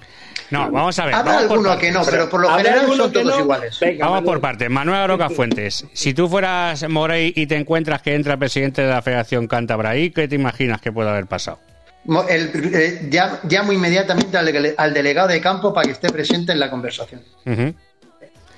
[0.53, 1.15] No, vamos a ver.
[1.15, 3.39] Habrá alguno que no, pero por lo ¿Habrá general son todos no?
[3.39, 3.79] iguales.
[3.79, 4.33] Venga, Vamos Manuel.
[4.33, 4.69] por partes.
[4.69, 8.87] Manuel Aroca Fuentes, si tú fueras Morey y te encuentras que entra el presidente de
[8.89, 11.59] la Federación Cántabra ahí, ¿qué te imaginas que puede haber pasado?
[12.29, 16.51] El- eh, ya- llamo inmediatamente al, dele- al delegado de campo para que esté presente
[16.51, 17.21] en la conversación.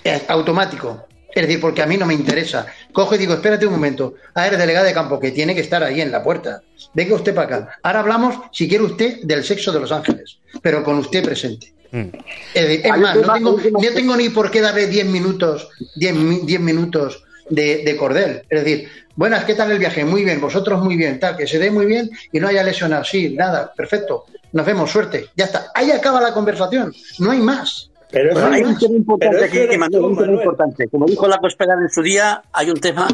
[0.03, 1.07] Es automático.
[1.33, 2.65] Es decir, porque a mí no me interesa.
[2.93, 4.13] Cojo y digo, espérate un momento.
[4.35, 6.61] A ver, delegado de campo, que tiene que estar ahí en la puerta.
[6.93, 7.77] Venga usted para acá.
[7.83, 11.73] Ahora hablamos, si quiere usted, del sexo de los ángeles, pero con usted presente.
[11.91, 12.09] Mm.
[12.53, 16.59] Es, más, no tengo, no tengo ni por qué darle 10 minutos, 10, mi- 10
[16.61, 18.41] minutos de, de cordel.
[18.49, 20.03] Es decir, buenas, ¿qué tal el viaje?
[20.05, 23.03] Muy bien, vosotros muy bien, tal, que se dé muy bien y no haya lesionado.
[23.03, 24.25] Sí, nada, perfecto.
[24.53, 25.27] Nos vemos, suerte.
[25.35, 25.67] Ya está.
[25.75, 26.93] Ahí acaba la conversación.
[27.19, 27.89] No hay más.
[28.11, 30.87] Pero Bueno, eso hay un es- tema importante aquí, que Manuel, tú, un tema importante.
[30.87, 33.07] Como dijo la Cospedal en su día, hay un tema,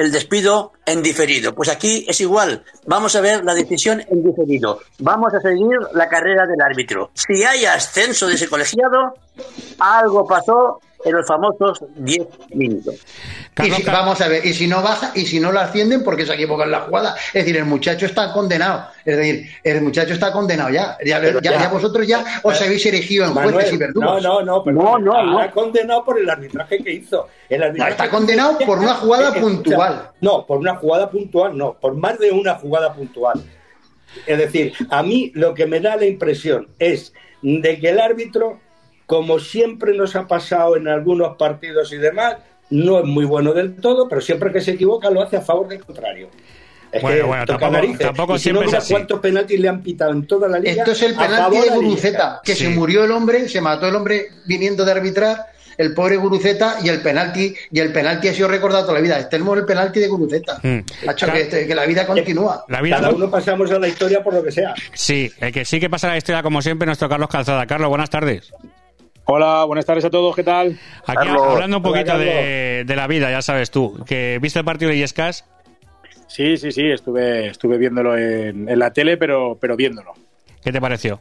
[0.00, 1.54] el despido en diferido.
[1.54, 2.64] Pues aquí es igual.
[2.86, 4.80] Vamos a ver la decisión en diferido.
[4.98, 7.10] Vamos a seguir la carrera del árbitro.
[7.12, 9.14] Si hay ascenso de ese colegiado,
[9.78, 12.94] algo pasó en los famosos 10 minutos.
[13.62, 16.26] Y si- vamos a ver, y si no baja, y si no lo ascienden porque
[16.26, 17.14] se equivoca en la jugada.
[17.28, 18.84] Es decir, el muchacho está condenado.
[19.04, 20.96] Es decir, el muchacho está condenado ya.
[21.04, 21.58] Ya, ya- ya.
[21.62, 24.22] ya vosotros ya os habéis erigido en Manuel, jueces y no, verdugos.
[24.22, 25.40] no, no, pero No, no, no.
[25.40, 27.28] Está condenado por el arbitraje que hizo.
[27.48, 30.10] El arbitraje está condenado por una jugada puntual.
[30.20, 33.42] No, por una jugada puntual, no, por más de una jugada puntual.
[34.26, 38.58] Es decir, a mí lo que me da la impresión es de que el árbitro,
[39.10, 42.36] como siempre nos ha pasado en algunos partidos y demás,
[42.70, 45.66] no es muy bueno del todo, pero siempre que se equivoca lo hace a favor
[45.66, 46.28] del contrario.
[46.92, 48.92] Es Bueno, que bueno, tampoco- tampoco y si siempre no, es mira así.
[48.94, 50.70] cuántos penaltis le han pitado en toda la liga.
[50.82, 52.66] Esto es el a penalti de Guruceta, que Sí.
[52.66, 55.38] se murió el hombre, se mató el hombre viniendo de arbitrar,
[55.76, 59.28] el pobre Guruceta, y el penalti, y el penalti ha sido recordado toda la vida.
[59.28, 60.58] Tenemos el penalti de Guruceta.
[60.62, 60.78] Mm.
[61.32, 62.64] Que, este- que la vida continúa.
[62.68, 64.72] La vida Cada uno pasamos a la historia por lo que sea.
[64.94, 67.66] Sí, el que sí que pasa la historia como siempre, nuestro Carlos Calzada.
[67.66, 68.52] Carlos, buenas tardes.
[69.32, 70.76] Hola, buenas tardes a todos, ¿qué tal?
[71.06, 71.46] Aquí Carlos.
[71.46, 74.90] hablando un poquito Hola, de, de la vida, ya sabes tú, que viste el partido
[74.90, 75.48] de Illescas.
[76.26, 80.14] Sí, sí, sí, estuve, estuve viéndolo en, en la tele, pero, pero viéndolo.
[80.64, 81.20] ¿Qué te pareció?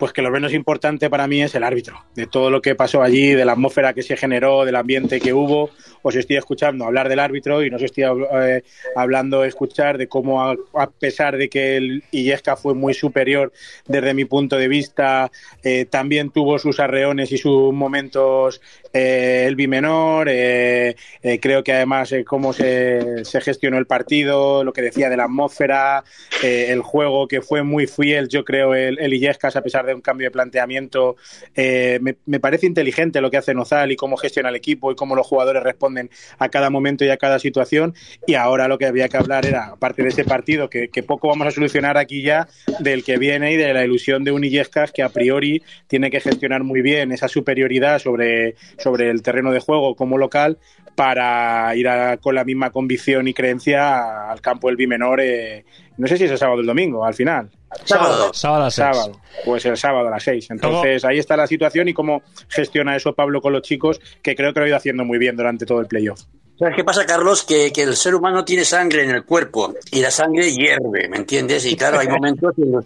[0.00, 3.02] Pues que lo menos importante para mí es el árbitro, de todo lo que pasó
[3.02, 5.68] allí, de la atmósfera que se generó, del ambiente que hubo.
[6.00, 8.62] Os estoy escuchando hablar del árbitro y no os estoy eh,
[8.96, 13.52] hablando, escuchar de cómo, a, pesar de que el Illesca fue muy superior
[13.86, 15.30] desde mi punto de vista,
[15.62, 20.28] eh, también tuvo sus arreones y sus momentos eh, el bimenor.
[20.28, 25.24] Eh, eh, creo que además cómo se, gestionó el partido, lo que decía de la
[25.24, 26.04] atmósfera,
[26.42, 30.26] el juego que fue muy fiel, yo creo, el, el a pesar de un cambio
[30.26, 31.16] de planteamiento.
[31.56, 35.14] Me, me, parece inteligente lo que hace Nozal y cómo gestiona el equipo y cómo
[35.14, 37.94] los jugadores responden a cada momento y a cada situación.
[38.26, 41.46] Y ahora lo que había que hablar era, aparte de ese partido, que, poco vamos
[41.46, 42.48] a solucionar aquí ya,
[42.78, 46.20] del que viene y de la ilusión de un Illescas que a priori tiene que
[46.20, 50.58] gestionar muy bien esa superioridad sobre sobre el terreno de juego como local
[50.94, 51.88] para ir
[52.20, 55.20] con la misma convicción y creencia al campo del Bimenor.
[55.20, 55.64] Eh,
[56.00, 57.50] no sé si es el sábado o el domingo, al final.
[57.84, 58.32] Sábado.
[58.32, 59.20] Sábado a las Sábado.
[59.44, 60.50] Pues el sábado a las seis.
[60.50, 64.54] Entonces ahí está la situación y cómo gestiona eso Pablo con los chicos, que creo
[64.54, 66.22] que lo ha ido haciendo muy bien durante todo el playoff.
[66.58, 67.42] ¿Sabes qué pasa, Carlos?
[67.42, 71.18] Que, que, el ser humano tiene sangre en el cuerpo y la sangre hierve, ¿me
[71.18, 71.66] entiendes?
[71.66, 72.84] Y claro, hay momentos en los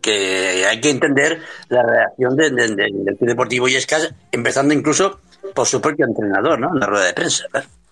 [0.00, 5.20] que hay que entender la reacción del Club Deportivo Yescas, empezando incluso
[5.54, 6.72] por su propio entrenador, ¿no?
[6.74, 7.44] En la rueda de prensa.
[7.52, 7.83] Mm.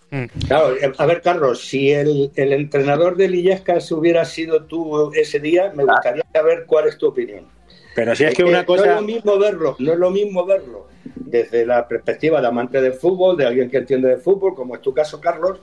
[0.47, 5.73] Claro, eh, a ver, Carlos, si el, entrenador de Illescas hubiera sido tú ese día,
[5.75, 7.47] me gustaría saber cuál es tu opinión.
[7.95, 8.85] Pero si es que una cosa.
[8.85, 12.83] No es lo mismo verlo, no es lo mismo verlo desde la perspectiva de amante
[12.83, 15.61] del fútbol, de alguien que entiende de fútbol, como es tu caso, Carlos,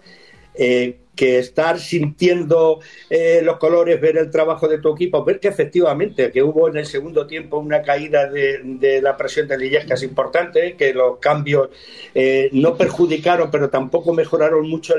[0.56, 2.80] eh, que estar sintiendo
[3.10, 6.78] eh, los colores, ver el trabajo de tu equipo, ver que efectivamente que hubo en
[6.78, 9.58] el segundo tiempo una caída de, la presión de
[9.96, 11.72] es importante, que los cambios
[12.16, 14.98] eh, no perjudicaron, pero tampoco mejoraron mucho a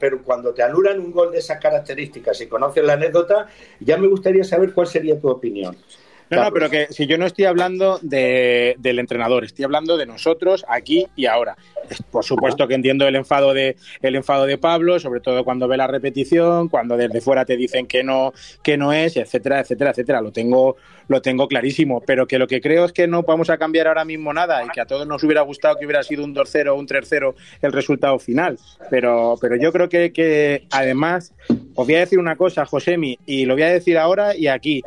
[0.00, 3.46] pero cuando te anulan un gol de esas características y conoces la anécdota,
[3.78, 5.76] ya me gustaría saber cuál sería tu opinión.
[6.30, 10.06] No, no, pero que si yo no estoy hablando de, del entrenador, estoy hablando de
[10.06, 11.56] nosotros aquí y ahora.
[12.10, 15.78] Por supuesto que entiendo el enfado de el enfado de Pablo, sobre todo cuando ve
[15.78, 20.20] la repetición, cuando desde fuera te dicen que no que no es, etcétera, etcétera, etcétera.
[20.20, 20.76] Lo tengo
[21.08, 24.04] lo tengo clarísimo, pero que lo que creo es que no vamos a cambiar ahora
[24.04, 26.74] mismo nada y que a todos nos hubiera gustado que hubiera sido un 2-0 o
[26.74, 28.58] un 3-0 el resultado final.
[28.90, 31.32] Pero pero yo creo que, que además
[31.74, 34.82] os voy a decir una cosa, Josemi, y lo voy a decir ahora y aquí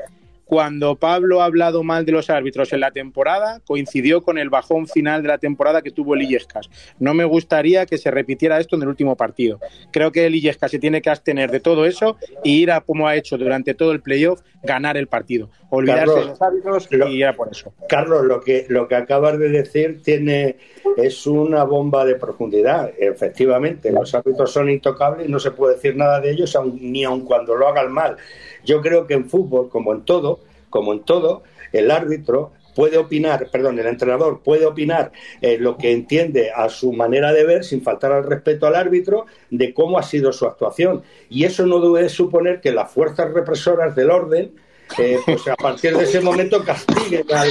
[0.52, 4.86] cuando Pablo ha hablado mal de los árbitros en la temporada, coincidió con el bajón
[4.86, 6.70] final de la temporada que tuvo el Illescas.
[7.00, 9.62] No me gustaría que se repitiera esto en el último partido.
[9.94, 13.08] Creo que el Illescas se tiene que abstener de todo eso y ir a, como
[13.08, 15.50] ha hecho durante todo el playoff, ganar el partido.
[15.70, 17.74] Olvidarse de los árbitros y ir a por eso.
[17.88, 20.58] Carlos, lo que, lo que acabas de decir tiene
[20.98, 22.92] es una bomba de profundidad.
[23.00, 27.22] Efectivamente, los árbitros son intocables y no se puede decir nada de ellos, ni aun
[27.22, 28.18] cuando lo hagan mal.
[28.66, 30.41] Yo creo que en fútbol, como en todo,
[30.72, 35.92] como en todo, el árbitro puede opinar, perdón, el entrenador puede opinar eh, lo que
[35.92, 40.04] entiende a su manera de ver, sin faltar al respeto al árbitro, de cómo ha
[40.04, 41.04] sido su actuación.
[41.30, 44.52] Y eso no debe suponer que las fuerzas represoras del orden,
[44.98, 47.50] eh, pues a partir de ese momento castiguen al,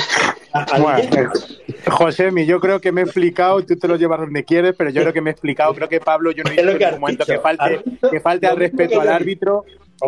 [0.53, 1.31] al
[1.87, 5.01] José, yo creo que me he explicado, tú te lo llevas donde quieres, pero yo
[5.03, 7.39] creo que me he explicado, creo que Pablo, yo no he dicho en momento que
[7.39, 9.65] falte, que falte al respeto al árbitro,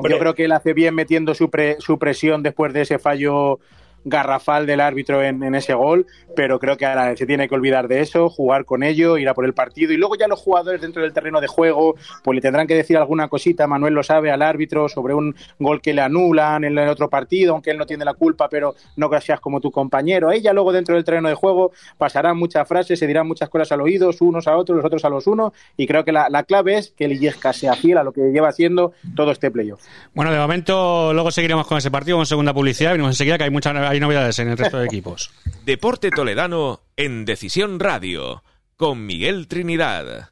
[0.08, 3.60] yo creo que él hace bien metiendo su, su presión después de ese fallo
[4.04, 8.00] garrafal del árbitro en, ese gol, pero creo que ahora se tiene que olvidar de
[8.00, 11.02] eso, jugar con ello, ir a por el partido y luego ya los jugadores dentro
[11.02, 14.42] del terreno de juego pues le tendrán que decir alguna cosita, Manuel lo sabe, al
[14.42, 18.04] árbitro sobre un gol que le anulan en el otro partido, aunque él no tiene
[18.04, 20.32] la culpa, pero no gracias como tu compañero.
[20.32, 23.80] Ella luego dentro del terreno de juego pasarán muchas frases, se dirán muchas cosas al
[23.80, 26.90] oído, unos a otros, los otros a los unos, y creo que la, clave es
[26.96, 29.82] que el Illesca sea fiel a lo que lleva haciendo todo este playoff.
[30.14, 33.50] Bueno, de momento luego seguiremos con ese partido, con segunda publicidad, venimos enseguida que hay
[33.50, 35.30] muchas hay novedades en el resto de equipos.
[35.66, 38.42] Deporte Toledano en Decisión Radio
[38.76, 40.30] con Miguel Trinidad.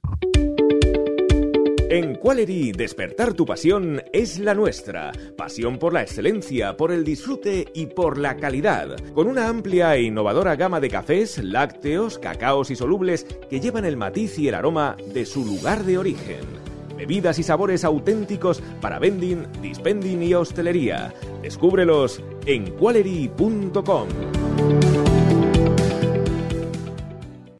[1.90, 5.12] En Qualery, despertar tu pasión es la nuestra.
[5.36, 8.96] Pasión por la excelencia, por el disfrute y por la calidad.
[9.12, 13.98] Con una amplia e innovadora gama de cafés, lácteos, cacaos y solubles que llevan el
[13.98, 16.69] matiz y el aroma de su lugar de origen
[17.00, 21.14] bebidas y sabores auténticos para vending, dispending y hostelería.
[21.42, 24.08] Descúbrelos en qualery.com.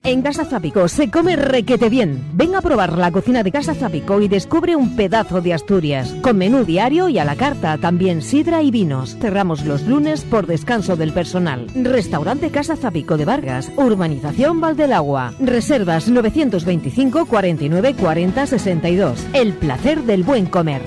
[0.03, 2.31] En Casa Zapico se come requete bien.
[2.33, 6.15] Ven a probar la cocina de Casa Zapico y descubre un pedazo de Asturias.
[6.23, 9.19] Con menú diario y a la carta, también sidra y vinos.
[9.21, 11.67] Cerramos los lunes por descanso del personal.
[11.75, 15.35] Restaurante Casa Zapico de Vargas, Urbanización Valdelagua.
[15.39, 19.27] Reservas 925 49 40 62.
[19.35, 20.81] El placer del buen comer.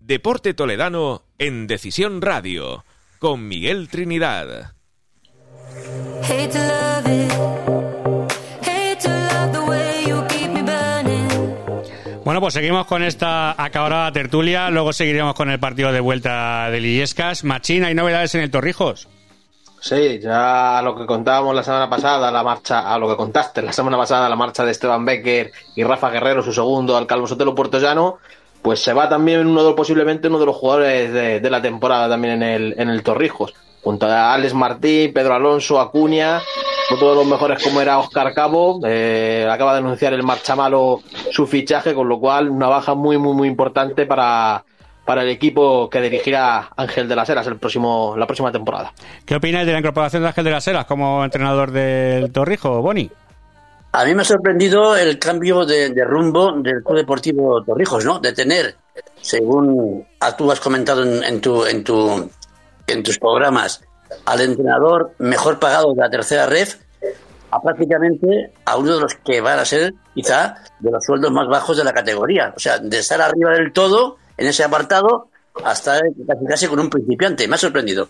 [0.00, 2.84] Deporte Toledano en Decisión Radio
[3.18, 4.74] con Miguel Trinidad.
[12.26, 16.80] Bueno, pues seguimos con esta acabada tertulia, luego seguiremos con el partido de vuelta de
[16.80, 17.44] Lillescas.
[17.44, 19.06] Machín, ¿hay novedades en el Torrijos?
[19.80, 23.72] Sí, ya lo que contábamos la semana pasada, la marcha, a lo que contaste la
[23.72, 27.54] semana pasada, la marcha de Esteban Becker y Rafa Guerrero, su segundo al Calvo Sotelo
[27.54, 28.18] Puertollano,
[28.60, 32.42] pues se va también uno de, posiblemente uno de los jugadores de, la temporada también
[32.42, 33.54] en el, en el Torrijos,
[33.86, 36.42] junto a Alex Martín, Pedro Alonso, Acuña,
[36.92, 41.46] otro de los mejores como era Oscar Cabo, eh, acaba de anunciar el Marchamalo su
[41.46, 44.64] fichaje, con lo cual una baja muy, muy, muy importante para,
[45.04, 48.92] para el equipo que dirigirá Ángel de las Heras el próximo, la próxima temporada.
[49.24, 53.08] ¿Qué opináis de la incorporación de Ángel de las Heras como entrenador del Torrijo, Boni?
[53.92, 58.18] A mí me ha sorprendido el cambio de, rumbo del Club Deportivo Torrijos, ¿no?
[58.18, 58.74] De tener,
[59.22, 60.04] según
[60.36, 62.28] tú has comentado en, tu, en, tu,
[62.86, 63.82] en tus programas,
[64.24, 66.76] al entrenador mejor pagado de la tercera ref
[67.50, 71.48] a prácticamente a uno de los que van a ser quizá de los sueldos más
[71.48, 72.52] bajos de la categoría.
[72.56, 75.28] O sea, de estar arriba del todo en ese apartado
[75.64, 77.48] hasta casi, casi con un principiante.
[77.48, 78.08] Me ha sorprendido.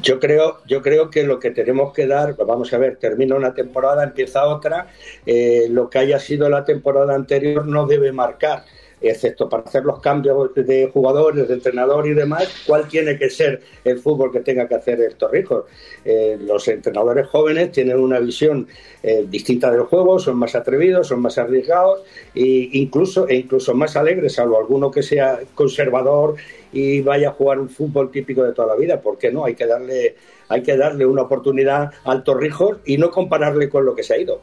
[0.00, 3.52] Yo creo, yo creo que lo que tenemos que dar, vamos a ver, termina una
[3.52, 4.86] temporada, empieza otra,
[5.26, 8.64] eh, lo que haya sido la temporada anterior no debe marcar
[9.00, 13.60] excepto para hacer los cambios de jugadores, de entrenador y demás, ¿cuál tiene que ser
[13.84, 15.64] el fútbol que tenga que hacer el Torrijos?
[16.04, 18.66] Eh, los entrenadores jóvenes tienen una visión
[19.02, 22.02] eh, distinta del juego, son más atrevidos, son más arriesgados
[22.34, 26.36] e incluso, e incluso más alegres, salvo alguno que sea conservador
[26.72, 29.00] y vaya a jugar un fútbol típico de toda la vida.
[29.00, 29.44] ¿Por qué no?
[29.44, 30.16] Hay que darle,
[30.48, 34.18] hay que darle una oportunidad al Torrijos y no compararle con lo que se ha
[34.18, 34.40] ido.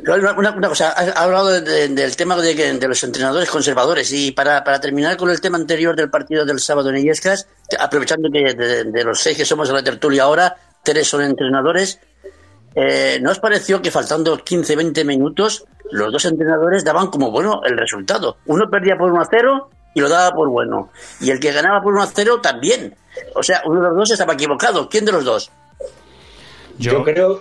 [0.00, 5.40] Una, cosa, ha hablado del tema de, los entrenadores conservadores y para, terminar con el
[5.40, 9.68] tema anterior del partido del sábado en Illescas, aprovechando que de, los seis que somos
[9.68, 12.00] de la tertulia ahora, tres son entrenadores,
[12.76, 17.76] eh, ¿no os pareció que faltando 15-20 minutos los dos entrenadores daban como bueno el
[17.76, 18.36] resultado?
[18.46, 21.92] Uno perdía por 1 0 y lo daba por bueno, y el que ganaba por
[21.94, 22.94] 1 0 también.
[23.34, 24.88] O sea, uno de los dos estaba equivocado.
[24.88, 25.50] ¿Quién de los dos?
[26.78, 27.40] Yo creo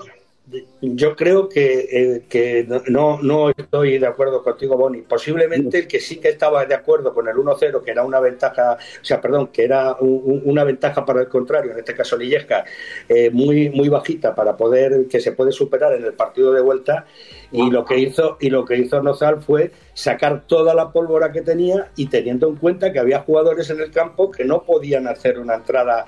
[0.82, 5.02] yo creo que, eh, no, no estoy de acuerdo contigo, Boni.
[5.02, 8.78] Posiblemente el que sí que estaba de acuerdo con el 1-0, que era una ventaja,
[9.02, 12.64] o sea, perdón, que era una ventaja para el contrario, en este caso Lillesca,
[13.10, 17.06] eh, muy, muy bajita para poder, que se puede superar en el partido de vuelta.
[17.52, 21.42] Y lo que hizo, y lo que hizo Nozal fue sacar toda la pólvora que
[21.42, 25.40] tenía y teniendo en cuenta que había jugadores en el campo que no podían hacer
[25.40, 26.06] una entrada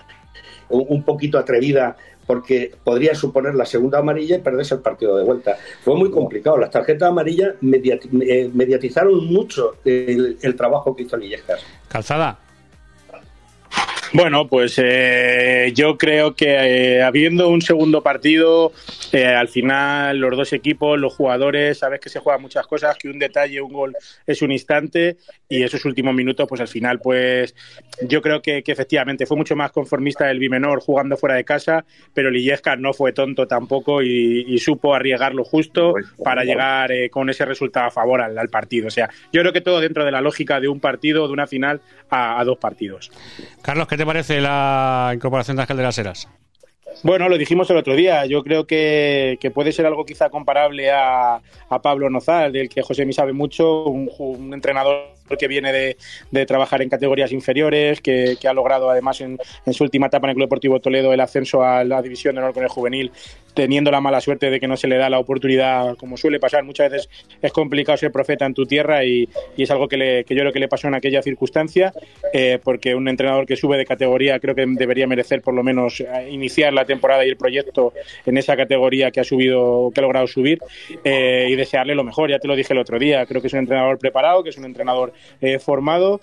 [0.69, 1.97] un poquito atrevida
[2.29, 5.57] porque podría suponer la segunda amarilla y perderse el partido de vuelta.
[5.81, 6.59] Fue muy complicado.
[6.59, 11.65] Las tarjetas amarillas eh, mediatizaron mucho el, trabajo que hizo Lillescas.
[11.87, 12.37] Calzada.
[14.12, 18.72] Bueno, pues eh, yo creo que eh, habiendo un segundo partido,
[19.12, 23.08] eh, al final los dos equipos, los jugadores, sabes que se juegan muchas cosas, que
[23.08, 23.95] un detalle, un gol
[24.26, 25.17] es un instante
[25.48, 27.54] y esos últimos minutos, pues al final, pues
[28.02, 32.32] yo creo que, efectivamente fue mucho más conformista el Bimenor jugando fuera de casa, pero
[32.32, 37.88] Lillesca no fue tonto tampoco y, supo arriesgar lo justo para llegar con ese resultado
[37.88, 38.88] a favor al, partido.
[38.88, 41.48] O sea, yo creo que todo dentro de la lógica de un partido, de una
[41.48, 43.10] final a, a dos partidos.
[43.62, 46.29] Carlos, ¿qué te parece la incorporación de Ángel de las Heras?
[47.03, 48.25] Bueno, lo dijimos el otro día.
[48.25, 51.41] Yo creo que, puede ser algo quizá comparable a,
[51.83, 55.71] Pablo Nozal, del que José mi sabe mucho, un entrenador que viene
[56.31, 59.38] de, trabajar en categorías inferiores, que, ha logrado además en,
[59.71, 62.53] su última etapa en el Club Deportivo Toledo el ascenso a la división de honor
[62.53, 63.12] con el juvenil,
[63.53, 66.63] teniendo la mala suerte de que no se le da la oportunidad, como suele pasar.
[66.63, 67.09] Muchas veces
[67.41, 70.67] es complicado ser profeta en tu tierra y, es algo que, yo creo que le
[70.67, 71.93] pasó en aquella circunstancia,
[72.33, 75.99] eh, porque un entrenador que sube de categoría creo que debería merecer por lo menos
[75.99, 77.93] eh, iniciar la temporada y el proyecto
[78.25, 80.59] en esa categoría que ha subido, que ha logrado subir
[81.03, 82.29] eh, y desearle lo mejor.
[82.29, 84.57] Ya te lo dije el otro día, creo que es un entrenador preparado, que es
[84.57, 85.13] un entrenador
[85.59, 86.21] formado.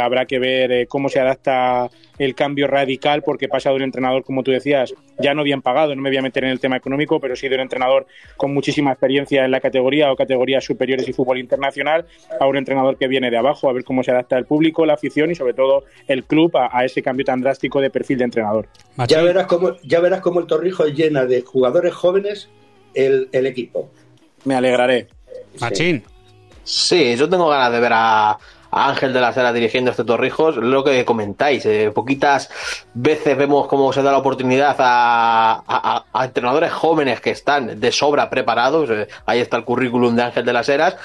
[0.00, 4.42] Habrá que ver cómo se adapta el cambio radical, porque pasa de un entrenador, como
[4.42, 7.20] tú decías, ya no bien pagado, no me voy a meter en el tema económico,
[7.20, 11.12] pero sí de un entrenador con muchísima experiencia en la categoría o categorías superiores y
[11.12, 12.06] fútbol internacional,
[12.38, 14.94] a un entrenador que viene de abajo, a ver cómo se adapta el público, la
[14.94, 18.68] afición y sobre todo el club a, ese cambio tan drástico de perfil de entrenador.
[19.08, 22.48] Ya verás cómo, ya verás cómo el Torrijo llena de jugadores jóvenes
[22.94, 23.90] el, equipo.
[24.44, 25.08] Me alegraré.
[25.60, 26.02] Machín.
[26.64, 28.38] Sí, yo tengo ganas de ver a,
[28.70, 30.56] Ángel de la Sera dirigiendo este Torrijos.
[30.56, 32.50] Lo que comentáis, eh, poquitas
[32.94, 38.90] veces vemos cómo se da la oportunidad a, entrenadores jóvenes que están de sobra preparados.
[38.90, 40.96] Eh, ahí está el currículum de Ángel de las Heras.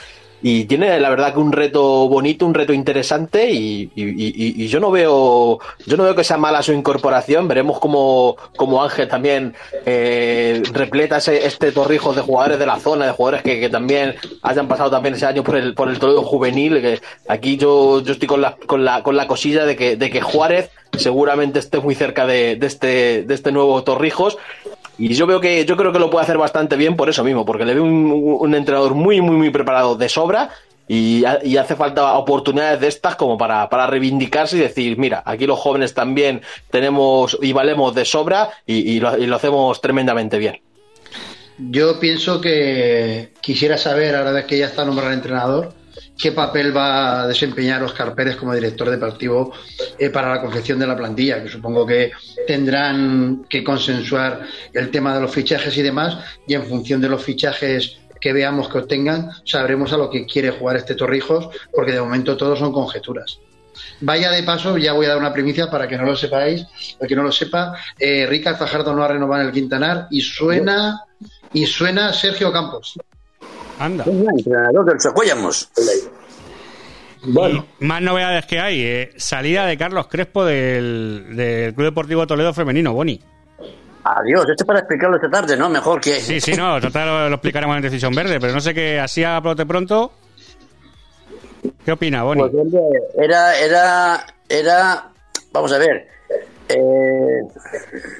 [0.47, 3.89] Y tiene la verdad que un reto bonito, un reto interesante y,
[4.67, 5.57] yo no veo
[5.88, 7.47] yo no veo que sea mala su incorporación.
[7.47, 9.55] Veremos cómo, cómo Ángel también
[9.88, 14.13] eh, repleta ese- este torrijo de jugadores de la zona, de jugadores que, que también
[14.43, 16.80] hayan pasado también ese año por el, por el Toledo juvenil.
[16.80, 20.11] Que aquí yo, yo estoy con la, con la, con la cosilla de que, de
[20.11, 24.38] que Juárez seguramente esté muy cerca de, de este, de este nuevo Torrijos.
[24.97, 27.45] Y yo veo que yo creo que lo puede hacer bastante bien por eso mismo,
[27.45, 30.49] porque le veo un, entrenador muy, muy, muy preparado de sobra
[30.87, 35.47] y, y hace falta oportunidades de estas como para, para reivindicarse y decir, mira, aquí
[35.47, 40.61] los jóvenes también tenemos y valemos de sobra y, y lo, hacemos tremendamente bien.
[41.57, 45.73] Yo pienso que quisiera saber, ahora que ya está nombrado entrenador,
[46.18, 49.53] qué papel va a desempeñar Oscar Pérez como director deportivo
[49.97, 52.11] eh, para la confección de la plantilla, que supongo que
[52.47, 54.41] tendrán que consensuar
[54.74, 58.70] el tema de los fichajes y demás, y en función de los fichajes que veamos
[58.70, 62.72] que obtengan, sabremos a lo que quiere jugar este Torrijos, porque de momento todos son
[62.72, 63.39] conjeturas.
[63.99, 66.66] Vaya de paso, ya voy a dar una primicia para que no lo sepáis,
[66.99, 70.22] el que no lo sepa, eh, Ricard Fajardo no ha renovado en el Quintanar y
[70.22, 71.01] suena
[71.53, 72.97] y suena Sergio Campos.
[73.80, 74.05] Anda.
[74.05, 74.97] entrenador del.
[77.28, 78.82] Bueno, Y más novedades que hay.
[78.84, 83.19] eh, salida de Carlos Crespo del, del Club Deportivo Toledo Femenino, Boni.
[84.03, 85.67] Adiós, esto es para explicarlo esta tarde, ¿no?
[85.67, 86.19] Mejor que...
[86.19, 89.23] Sí, sí, no, total lo, lo explicaremos en Decisión Verde, pero no sé qué, así
[89.23, 90.13] a brote pronto.
[91.84, 92.43] ¿Qué opina, Boni?
[92.47, 92.53] Pues,
[93.17, 95.09] era, era, era,
[95.51, 96.07] vamos a ver,
[96.69, 97.41] eh,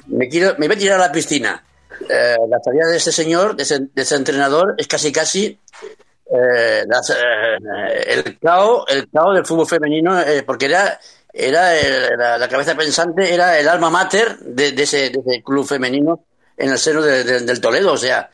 [0.08, 1.62] me quiero, me voy a tirar a la piscina.
[2.08, 5.58] Eh, la salida de ese señor, de ese, de ese entrenador, es casi casi
[6.30, 7.14] eh, las, eh,
[8.08, 10.98] el caos, el caos del fútbol femenino, eh, porque era,
[11.32, 15.42] era el- la, la cabeza pensante, era el alma mater de, de ese, de ese
[15.42, 16.24] club femenino
[16.58, 17.92] en el seno de- de- del Toledo.
[17.92, 18.30] O sea,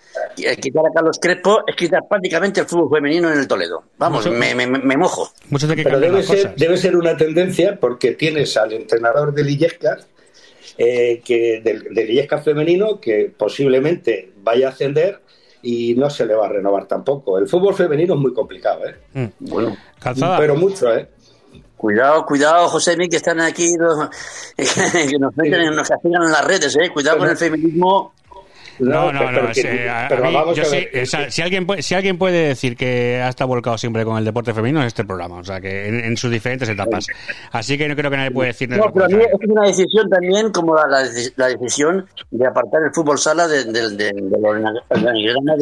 [0.61, 3.85] quitar a Carlos Crespo es quitar prácticamente el fútbol femenino en el Toledo.
[3.99, 5.31] Vamos, me, me, me mojo.
[5.77, 10.07] De pero debe ser, debe ser una tendencia porque tienes al entrenador del Illescas,
[10.79, 15.21] eh, que, del, del femenino, que posiblemente vaya a ascender
[15.63, 17.39] y no se le va a renovar tampoco.
[17.39, 18.97] El fútbol femenino es muy complicado, ¿eh?
[19.15, 19.51] Mm.
[19.51, 20.39] Bueno, Calzada.
[20.39, 21.09] pero mucho, ¿eh?
[21.77, 24.09] cuidado, cuidado, José que están aquí los,
[24.57, 26.91] que nos meten, nos castigan en las redes, eh.
[26.93, 28.13] Cuidado con el feminismo.
[28.79, 29.31] No, no, no.
[29.35, 31.31] pero es, que- eh, a- a pero mí, vamos yo a sí, ver, o sea,
[31.31, 34.53] si, alguien puede, si alguien puede decir que ha estado volcado siempre con el deporte
[34.55, 37.07] femenino es este programa, o sea, que en, en sus diferentes etapas.
[37.53, 38.69] Así que no creo que nadie puede decir.
[38.71, 42.47] No, pero a mí es una decisión también como la, la deci- la decisión de
[42.47, 44.37] apartar el fútbol sala de, de, de, de
[44.89, 45.55] organigrama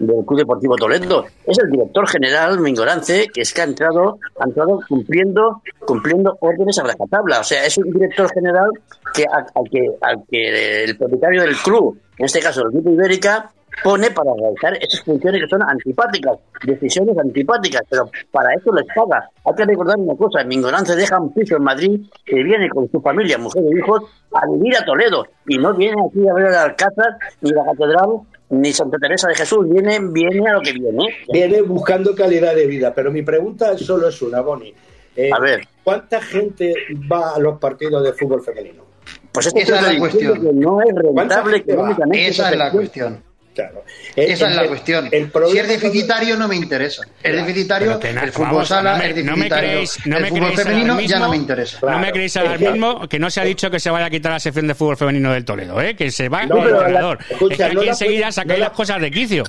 [0.00, 1.24] del, Club Deportivo Toledo.
[1.46, 6.78] Es el director general Mingorance que es que ha entrado, ha entrado cumpliendo, cumpliendo órdenes
[6.78, 7.40] a rajatabla.
[7.40, 8.70] O sea, es un director general
[9.14, 12.90] que al, al que al que el propietario del club, en este caso el Grupo
[12.90, 13.50] Ibérica,
[13.82, 19.28] pone para realizar esas funciones que son antipáticas, decisiones antipáticas, pero para eso les paga.
[19.44, 23.00] Hay que recordar una cosa, Mingorance deja un piso en Madrid que viene con su
[23.00, 26.54] familia, mujer e hijos, a vivir a Toledo y no viene aquí a ver el
[26.54, 28.20] Alcázar, ni la Catedral,
[28.50, 31.04] ni Santa Teresa de Jesús, viene, viene a lo que viene.
[31.32, 34.74] Viene buscando calidad de vida, pero mi pregunta solo es una, Boni.
[35.16, 35.66] Eh, A ver.
[35.82, 36.74] ¿Cuánta gente
[37.10, 38.84] va a los partidos de fútbol femenino?
[39.32, 40.40] Pues Esa es la cuestión.
[40.40, 42.28] que no es ¿Cuánta rentable económicamente.
[42.28, 43.22] Esa es la cuestión.
[43.54, 43.84] Claro.
[44.14, 45.08] Esa El- es la el- cuestión.
[45.10, 47.02] El si es deficitario no me interesa.
[47.22, 49.70] Es deficitario, el fútbol vamos, sala no me- es no me deficitario.
[49.70, 51.78] creéis- no el me fútbol femenino ya mismo- no me interesa.
[51.82, 54.32] no me creéis ahora mismo que no se ha dicho que se vaya a quitar
[54.32, 55.96] la sección de fútbol femenino del Toledo, ¿eh?
[55.96, 57.18] que se va No, el pero la- entrenador.
[57.28, 59.44] escucha, es que aquí no la enseguida puede- sacáis no la- las cosas de quicio.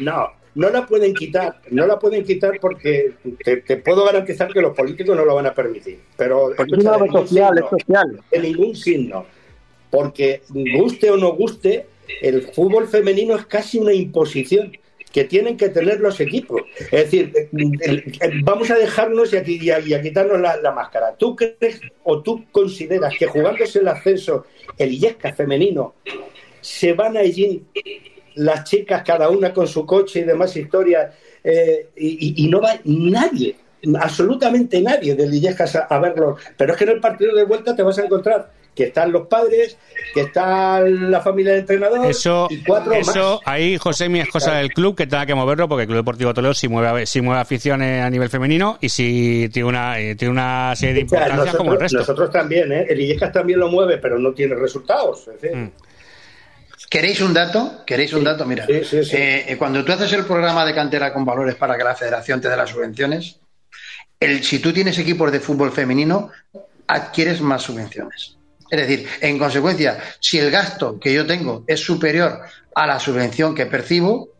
[0.00, 3.12] No, no la pueden quitar, no la pueden quitar porque
[3.44, 6.00] te, te puedo garantizar que los políticos no lo van a permitir.
[6.16, 8.20] Pero es una obra social, signo, es social.
[8.30, 9.26] de ningún signo,
[9.90, 10.42] porque
[10.76, 11.86] guste o no guste,
[12.22, 14.72] el fútbol femenino es casi una imposición
[15.12, 16.62] que tienen que tener los equipos.
[16.90, 17.32] Es decir,
[18.42, 21.14] vamos a dejarnos y a, y a- quitarnos la, máscara.
[21.16, 24.44] ¿Tú crees o tú consideras que jugándose el ascenso,
[24.76, 25.94] el Illesca femenino,
[26.60, 27.62] se van allí
[28.34, 33.54] las chicas, cada una con su coche y demás historias, eh, y no va nadie,
[34.00, 36.36] absolutamente nadie del Illescas a, a verlo.
[36.56, 39.26] Pero es que en el partido de vuelta te vas a encontrar que están los
[39.28, 39.76] padres,
[40.12, 43.52] que está la familia del entrenador Eso, y cuatro eso más.
[43.54, 46.34] ahí, José, mi es cosa del club que tenga que moverlo porque el Club Deportivo
[46.34, 50.32] Toledo sí mueve, sí mueve aficiones a nivel femenino y sí tiene una, eh, tiene
[50.32, 51.98] una serie de O sea, importancias como el nosotros, resto.
[51.98, 52.86] nosotros también, ¿eh?
[52.88, 55.28] El Illescas también lo mueve, pero no tiene resultados.
[55.28, 55.70] Es decir, Mm.
[56.90, 57.82] ¿Queréis un dato?
[57.86, 58.44] ¿Queréis un dato?
[58.46, 59.16] Mira, Sí, sí, sí.
[59.16, 62.40] eh, eh, cuando tú haces el programa de cantera con valores para que la federación
[62.40, 63.40] te dé las subvenciones,
[64.20, 66.30] el, si tú tienes equipos de fútbol femenino,
[66.86, 68.36] adquieres más subvenciones.
[68.80, 72.40] Es decir, en consecuencia, si el gasto que yo tengo es superior
[72.74, 74.34] a la subvención que percibo,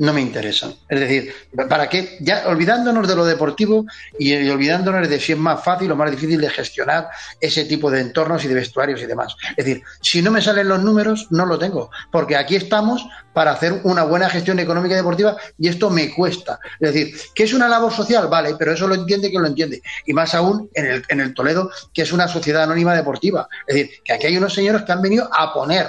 [0.00, 0.72] no me interesan.
[0.88, 1.32] Es decir,
[1.68, 2.16] ¿para qué?
[2.20, 3.84] Ya olvidándonos de lo deportivo
[4.18, 8.00] y, olvidándonos de si es más fácil o más difícil de gestionar ese tipo de
[8.00, 9.36] entornos y de vestuarios y demás.
[9.50, 13.52] Es decir, si no me salen los números, no lo tengo, porque aquí estamos para
[13.52, 16.58] hacer una buena gestión económica y deportiva y esto me cuesta.
[16.78, 19.82] Es decir, que es una labor social, vale, pero eso lo entiende quien lo entiende.
[20.06, 23.48] Y más aún en el, en el Toledo, que es una sociedad anónima deportiva.
[23.66, 25.86] Es decir, que aquí hay unos señores que han venido a poner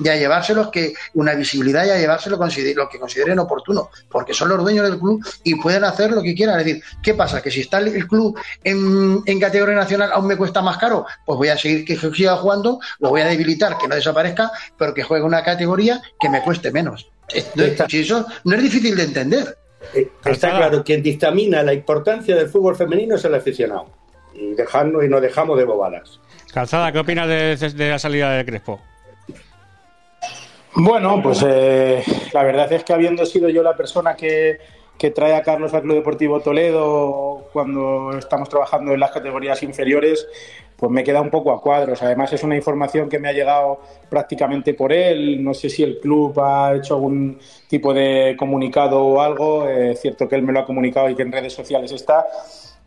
[0.00, 4.48] y a llevárselos que una visibilidad y a llevárselo lo que consideren oportuno, porque son
[4.48, 6.58] los dueños del club y pueden hacer lo que quieran.
[6.60, 7.40] Es decir, ¿qué pasa?
[7.40, 11.36] Que si está el club en, en categoría nacional aún me cuesta más caro, pues
[11.36, 15.02] voy a seguir que siga jugando, lo voy a debilitar, que no desaparezca, pero que
[15.02, 17.10] juegue una categoría que me cueste menos.
[17.88, 19.56] Si eso no es difícil de entender.
[19.94, 23.86] Eh, está claro, quien dictamina la importancia del fútbol femenino es el aficionado.
[24.34, 26.20] Y, dejarnos, y no dejamos de bobadas.
[26.52, 28.80] Calzada, ¿qué opinas de, la salida de Crespo?
[30.74, 32.02] Bueno, pues eh,
[32.32, 34.58] la verdad es que habiendo sido yo la persona que,
[34.98, 40.26] que trae a Carlos al Club Deportivo Toledo cuando estamos trabajando en las categorías inferiores,
[40.76, 42.02] pues me queda un poco a cuadros.
[42.02, 45.42] Además es una información que me ha llegado prácticamente por él.
[45.42, 47.38] No sé si el club ha hecho algún
[47.68, 49.68] tipo de comunicado o algo.
[49.68, 52.26] Es cierto que él me lo ha comunicado y que en redes sociales está.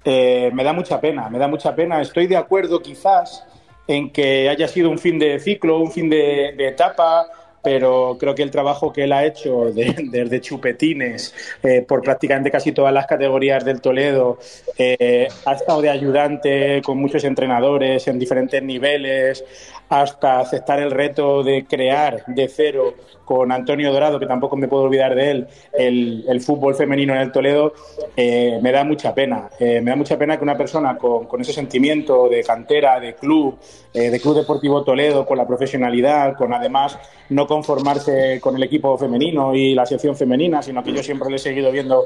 [0.03, 2.01] Eh, me da mucha pena, me da mucha pena.
[2.01, 3.45] Estoy de acuerdo quizás
[3.87, 7.27] en que haya sido un fin de ciclo, un fin de etapa,
[7.66, 12.72] pero creo que el trabajo que él ha hecho desde chupetines eh, por prácticamente casi
[12.72, 14.38] todas las categorías del Toledo,
[14.78, 19.43] eh, ha estado de ayudante con muchos entrenadores en diferentes niveles,
[19.89, 22.93] hasta aceptar el reto de crear de cero
[23.24, 27.32] con Antonio Dorado, que tampoco me puedo olvidar de él, el, fútbol femenino en el
[27.32, 27.74] Toledo,
[28.16, 29.49] eh, me da mucha pena.
[29.59, 33.57] Eh, me da mucha pena que una persona con, ese sentimiento de cantera, de club,
[33.91, 36.99] de Club Deportivo Toledo, con la profesionalidad, con además
[37.30, 41.37] no conformarse con el equipo femenino y la sección femenina, sino que yo siempre le
[41.37, 42.05] he seguido viendo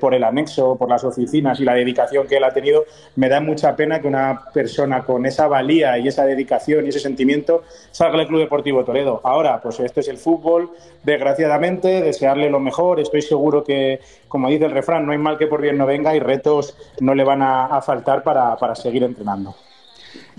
[0.00, 2.84] por el anexo, por las oficinas y la dedicación que él ha tenido,
[3.16, 7.00] me da mucha pena que una persona con esa valía y esa dedicación y ese
[7.00, 9.20] sentimiento salga del Club Deportivo Toledo.
[9.24, 10.70] Ahora, pues este es el fútbol
[11.02, 13.00] desgraciadamente, desearle lo mejor.
[13.00, 16.14] Estoy seguro que, como dice el refrán, no hay mal que por bien no venga
[16.14, 19.54] y retos no le van a, faltar para, para seguir entrenando.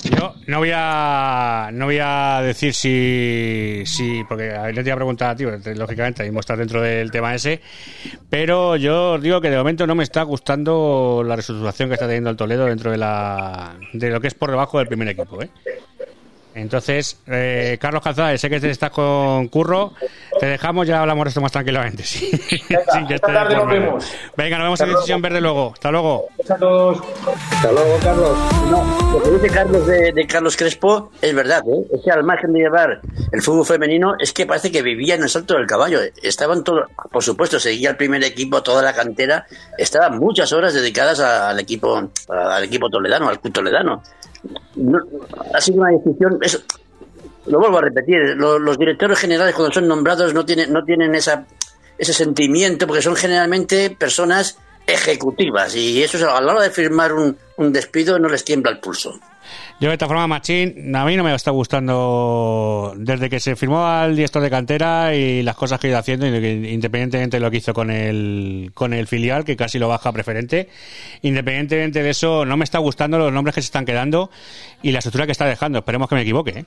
[0.03, 4.93] Yo no voy a no voy a decir si, si porque a le te iba
[4.93, 5.43] a preguntar a ti,
[5.75, 7.61] lógicamente ahí estás dentro del tema ese,
[8.29, 12.05] pero yo os digo que de momento no me está gustando la reestructuración que está
[12.05, 15.41] teniendo el Toledo dentro de la de lo que es por debajo del primer equipo,
[15.41, 15.49] ¿eh?
[16.57, 19.93] Entonces, eh, Carlos Calzada, sé que estás con Curro,
[20.39, 22.03] te dejamos, ya hablamos de esto más tranquilamente.
[22.07, 22.31] Sí.
[23.09, 24.11] esta tarde nos vemos.
[24.35, 25.73] Venga, nos vemos en Decisión Verde luego.
[25.73, 26.27] Hasta luego.
[26.39, 26.57] Hasta
[27.71, 28.37] luego, Carlos.
[28.71, 31.87] No, lo que dice Carlos de, Carlos Crespo es verdad, ¿eh?
[31.91, 33.01] es que al margen de llevar
[33.31, 35.99] el fútbol femenino, es que parece que vivía en el salto del caballo.
[36.21, 39.45] Estaban todos, por supuesto, seguía el primer equipo, toda la cantera,
[39.77, 44.03] estaban muchas horas dedicadas al equipo, al equipo toledano, al club toledano
[45.53, 46.39] ha sido una decisión.
[47.47, 52.13] Lo vuelvo a repetir, los, directores generales cuando son nombrados no tienen, no tienen ese
[52.13, 57.73] sentimiento porque son generalmente personas ejecutivas y eso a la hora de firmar un, un
[57.73, 59.19] despido no les tiembla el pulso.
[59.79, 63.85] Yo de esta forma, Machín, a mí no me está gustando desde que se firmó
[63.85, 67.57] al director de cantera y las cosas que ha ido haciendo, independientemente de lo que
[67.57, 70.69] hizo con el, con el filial, que casi lo baja a preferente.
[71.21, 74.29] Independientemente de eso, no me está gustando los nombres que se están quedando
[74.81, 75.79] y la estructura que está dejando.
[75.79, 76.51] Esperemos que me equivoque.
[76.51, 76.65] ¿eh?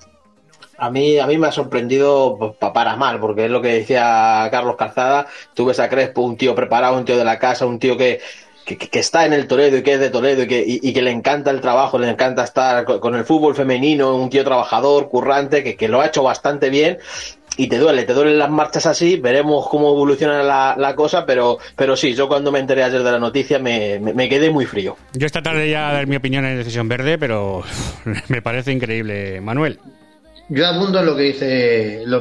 [0.78, 4.76] A mí, a mí me ha sorprendido para mal, porque es lo que decía Carlos
[4.76, 5.26] Calzada.
[5.52, 8.20] Tú ves a Crespo, un tío preparado, un tío de la casa, un tío que,
[8.64, 11.10] que, está en el Toledo y que es de Toledo y que, y, que le
[11.10, 15.76] encanta el trabajo, le encanta estar con, el fútbol femenino, un tío trabajador, currante, que,
[15.76, 16.98] que lo ha hecho bastante bien
[17.56, 21.58] y te duele, te duelen las marchas así, veremos cómo evoluciona la, la, cosa, pero,
[21.76, 24.96] pero sí, yo cuando me enteré ayer de la noticia me, me, quedé muy frío.
[25.12, 27.62] Yo esta tarde ya dar mi opinión en Decisión Verde, pero
[28.28, 29.78] me parece increíble, Manuel.
[30.52, 32.20] Yo abundo en lo que dice lo.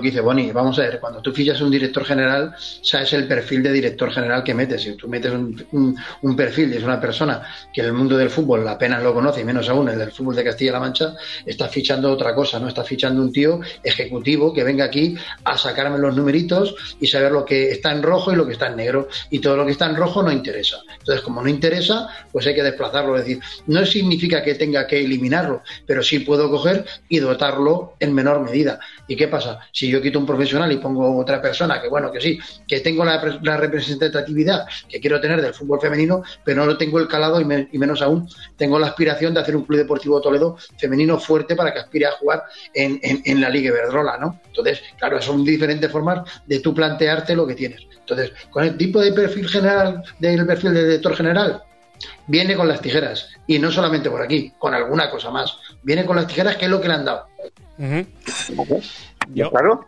[0.54, 2.54] Vamos a ver, cuando tú fichas un director general,
[2.84, 4.84] sabes el perfil de director general que metes.
[4.84, 7.42] Si tú metes un, perfil y es una persona
[7.74, 10.36] que en el mundo del fútbol apenas lo conoce, y menos aún el del fútbol
[10.36, 12.68] de Castilla-La Mancha, está fichando otra cosa, ¿no?
[12.68, 17.44] Está fichando un tío ejecutivo que venga aquí a sacarme los numeritos y saber lo
[17.44, 19.08] que está en rojo y lo que está en negro.
[19.32, 20.78] Y todo lo que está en rojo no interesa.
[21.00, 23.18] Entonces, como no interesa, pues hay que desplazarlo.
[23.18, 28.19] Es decir, no significa que tenga que eliminarlo, pero sí puedo coger y dotarlo en
[28.20, 28.80] menor medida.
[29.08, 29.60] ¿Y qué pasa?
[29.72, 33.06] Si yo quito un profesional y pongo otra persona, que bueno, que sí, que tengo
[33.06, 37.46] la, la representatividad que quiero tener del fútbol femenino, pero no tengo el calado y,
[37.46, 41.80] menos aún tengo la aspiración de hacer un club deportivo Toledo femenino fuerte para que
[41.80, 42.44] aspire a jugar
[42.74, 44.42] en, en, la Liga Iberdrola, ¿no?
[44.48, 47.82] Entonces, claro, son diferentes formas de tú plantearte lo que tienes.
[48.00, 51.64] Entonces, con el tipo de perfil general, del perfil de director general,
[52.28, 53.30] viene con las tijeras.
[53.48, 55.58] Y no solamente por aquí, con alguna cosa más.
[55.84, 57.28] Viene con las tijeras, que es lo que le han dado.
[59.50, 59.86] claro.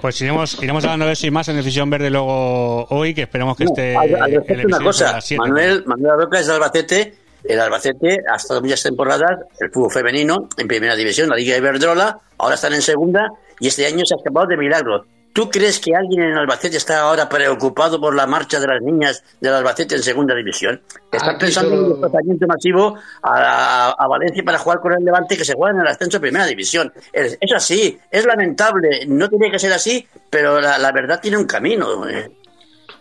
[0.00, 3.56] Pues iremos, iremos hablando de eso y más en Decisión Verde luego hoy, que esperemos
[3.56, 3.94] que esté.
[3.94, 7.14] en una cosa, Manuel, Manuel Roca es de Albacete.
[7.44, 12.20] El Albacete ha estado muchas temporadas, el fútbol femenino, en primera división, la Liga Iberdrola,
[12.36, 15.06] ahora están en segunda y este año se ha escapado de milagro.
[15.32, 19.22] ¿Tú crees que alguien en Albacete está ahora preocupado por la marcha de las niñas
[19.40, 20.82] del Albacete en segunda división?
[21.12, 25.54] Están pensando en un desplazamiento masivo a, Valencia para jugar con el Levante que se
[25.54, 26.92] juega en el ascenso de primera división.
[27.12, 32.08] Es, así, es lamentable, no tiene que ser así, pero la, verdad tiene un camino.
[32.08, 32.28] Eh.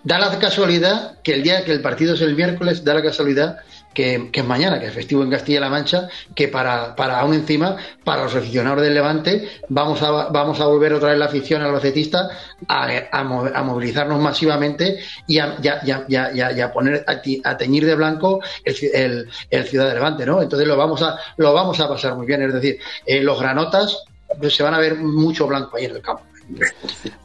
[0.03, 3.57] Da la casualidad que el día que el partido es el miércoles, da la casualidad
[3.93, 8.23] que, es mañana, que es festivo en Castilla-La Mancha, que para, para aún encima, para
[8.23, 12.29] los aficionados del Levante, vamos a, vamos a volver otra vez la afición albacetista
[12.67, 19.65] a, a, a movilizarnos masivamente y a, ya, poner a, teñir de blanco el, el,
[19.65, 20.41] Ciudad de Levante, ¿no?
[20.41, 24.03] Entonces lo vamos a, lo vamos a pasar muy bien, es decir, eh, los granotas
[24.39, 26.23] pues, se van a ver mucho blanco ahí en el campo.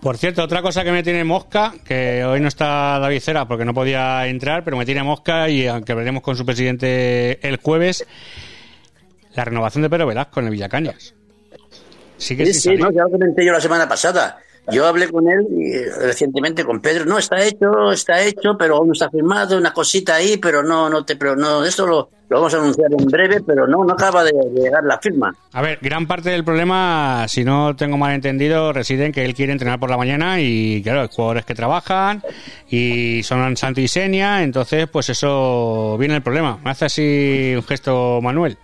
[0.01, 3.65] Por cierto, otra cosa que me tiene mosca, que hoy no está David Cera porque
[3.65, 8.07] no podía entrar, pero me tiene mosca y aunque veremos con su presidente el jueves,
[9.35, 11.15] la renovación de Pedro Velasco en el Villacañas.
[12.17, 14.39] sí, sí, no, ya lo comenté yo la semana pasada.
[14.71, 15.47] Yo hablé con él
[16.01, 20.15] recientemente con Pedro, no, está hecho, está hecho, pero aún no está firmado, una cosita
[20.15, 23.43] ahí, pero no, no te, pero no, esto lo, lo vamos a anunciar en breve,
[23.43, 25.35] pero no, no acaba de, llegar la firma.
[25.53, 29.35] A ver, gran parte del problema, si no tengo mal entendido, reside en que él
[29.35, 32.23] quiere entrenar por la mañana y, claro, hay jugadores que trabajan
[32.69, 36.59] y son santo y entonces, pues eso viene el problema.
[36.65, 38.57] Me hace así un gesto, Manuel.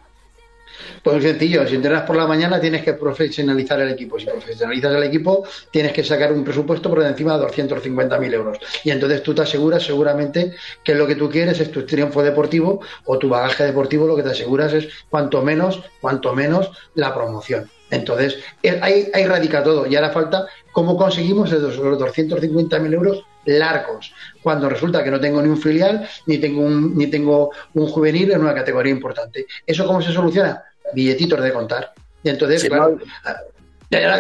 [1.03, 4.19] Pues muy sencillo, si entrenas por la mañana tienes que profesionalizar el equipo.
[4.19, 8.59] Si profesionalizas el equipo, tienes que sacar un presupuesto por encima de 250.000 euros.
[8.85, 12.81] Y entonces tú te aseguras seguramente que lo que tú quieres es tu triunfo deportivo
[13.07, 17.71] o tu bagaje deportivo, lo que te aseguras es cuanto menos, cuanto menos la promoción.
[17.91, 19.87] Entonces, eh, ahí, radica todo.
[19.87, 25.49] Y ahora falta cómo conseguimos esos 250.000 euros largos, cuando resulta que no tengo ni
[25.49, 29.47] un filial, ni tengo un, ni tengo un juvenil en una categoría importante.
[29.67, 30.63] ¿Eso cómo se soluciona?
[30.95, 31.93] Billetitos de contar.
[32.23, 32.99] Y entonces, claro,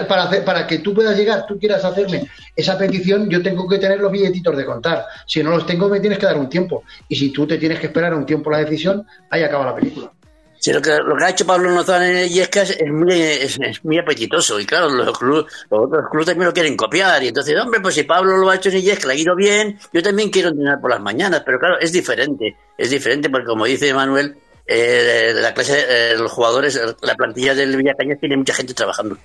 [0.09, 3.79] para, hacer, para que tú puedas llegar, tú quieras hacerme esa petición, yo tengo que
[3.79, 5.07] tener los billetitos de contar.
[5.27, 6.83] Si no los tengo, me tienes que dar un tiempo.
[7.09, 10.11] Y si tú te tienes que esperar un tiempo la decisión, ahí acaba la película.
[10.59, 13.59] Sí, lo que, lo que ha hecho Pablo Nozán en el Yescas es muy, es,
[13.83, 14.61] muy apetitoso.
[14.61, 17.23] Y claro, los, clubes, los otros clubes también lo quieren copiar.
[17.23, 19.35] Y entonces, hombre, pues si Pablo lo ha hecho en el Yescas, le ha ido
[19.35, 21.43] bien, yo también quiero entrenar por las mañanas.
[21.47, 22.57] Pero claro, es diferente.
[22.77, 24.37] Es diferente porque, como dice Manuel,
[24.73, 29.16] eh, la clase, eh, los jugadores, la plantilla del Villacañas tiene mucha gente trabajando.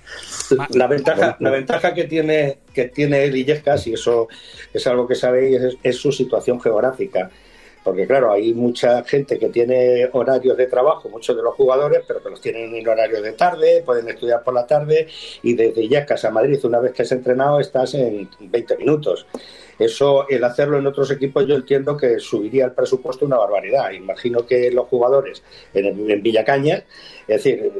[0.70, 4.26] La ventaja, la ventaja que tiene que tiene el Illescas, y eso
[4.74, 7.30] es algo que sabéis, es, su situación geográfica.
[7.84, 12.20] Porque claro, hay mucha gente que tiene horarios de trabajo, muchos de los jugadores, pero
[12.20, 15.06] que los tienen en horario de tarde, pueden estudiar por la tarde
[15.44, 19.26] y desde Illescas a Madrid, una vez que has entrenado, estás en 20 minutos.
[19.78, 23.90] Eso, el hacerlo en otros equipos, yo entiendo que subiría el presupuesto una barbaridad.
[23.90, 25.42] Imagino que los jugadores
[25.74, 26.84] en, en Villacaña,
[27.26, 27.72] es decir,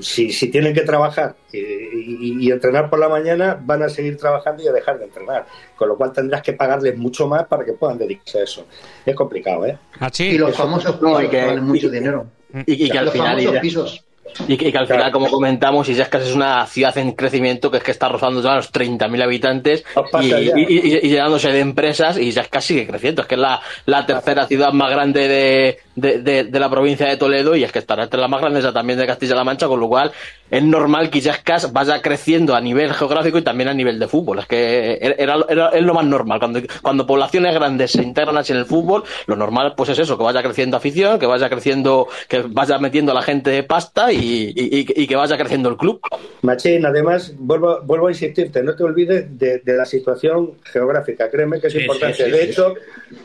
[0.00, 4.68] si, si tienen que trabajar y, entrenar por la mañana, van a seguir trabajando y
[4.68, 5.46] a dejar de entrenar.
[5.76, 8.66] Con lo cual tendrás que pagarles mucho más para que puedan dedicarse a eso.
[9.04, 9.78] Es complicado, ¿eh?
[10.00, 12.26] Ah, y los famosos pisos que, valen mucho dinero.
[12.66, 13.60] Y, que al final.
[13.60, 14.05] pisos
[14.48, 17.90] y que, al final, como comentamos, Illescas es una ciudad en crecimiento que es que
[17.90, 19.84] está rozando ya los 30.000 habitantes
[20.20, 23.22] y, y, llenándose de empresas y Illescas sigue creciendo.
[23.22, 27.16] Es que es la, la tercera ciudad más grande de, de, de, la provincia de
[27.16, 29.88] Toledo y es que estará entre las más grandes también de Castilla-La Mancha, con lo
[29.88, 30.12] cual
[30.50, 34.38] es normal que Illescas vaya creciendo a nivel geográfico y también a nivel de fútbol.
[34.38, 36.38] Es que era, era, es lo más normal.
[36.38, 40.16] Cuando, cuando poblaciones grandes se integran así en el fútbol, lo normal pues es eso,
[40.16, 44.12] que vaya creciendo afición, que vaya creciendo, que vaya metiendo a la gente de pasta
[44.12, 46.00] y y, que vaya creciendo el club.
[46.42, 51.68] Machín, además, vuelvo, vuelvo a insistirte, no te olvides de, la situación geográfica, créeme que
[51.68, 52.30] es importante.
[52.30, 52.74] de hecho,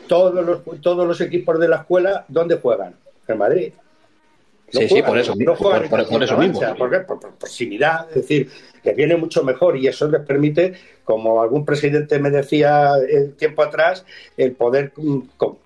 [0.06, 2.94] todos, los, todos los equipos de la escuela, ¿dónde juegan?
[3.28, 3.72] En Madrid.
[4.68, 6.60] sí, sí, por eso, no juegan por, eso mismo.
[6.76, 8.50] Por, proximidad, es decir,
[8.82, 13.62] que viene mucho mejor y eso les permite, como algún presidente me decía el tiempo
[13.62, 14.06] atrás,
[14.36, 14.92] el poder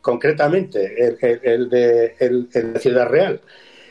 [0.00, 3.40] concretamente, el, el, de, el, de Ciudad Real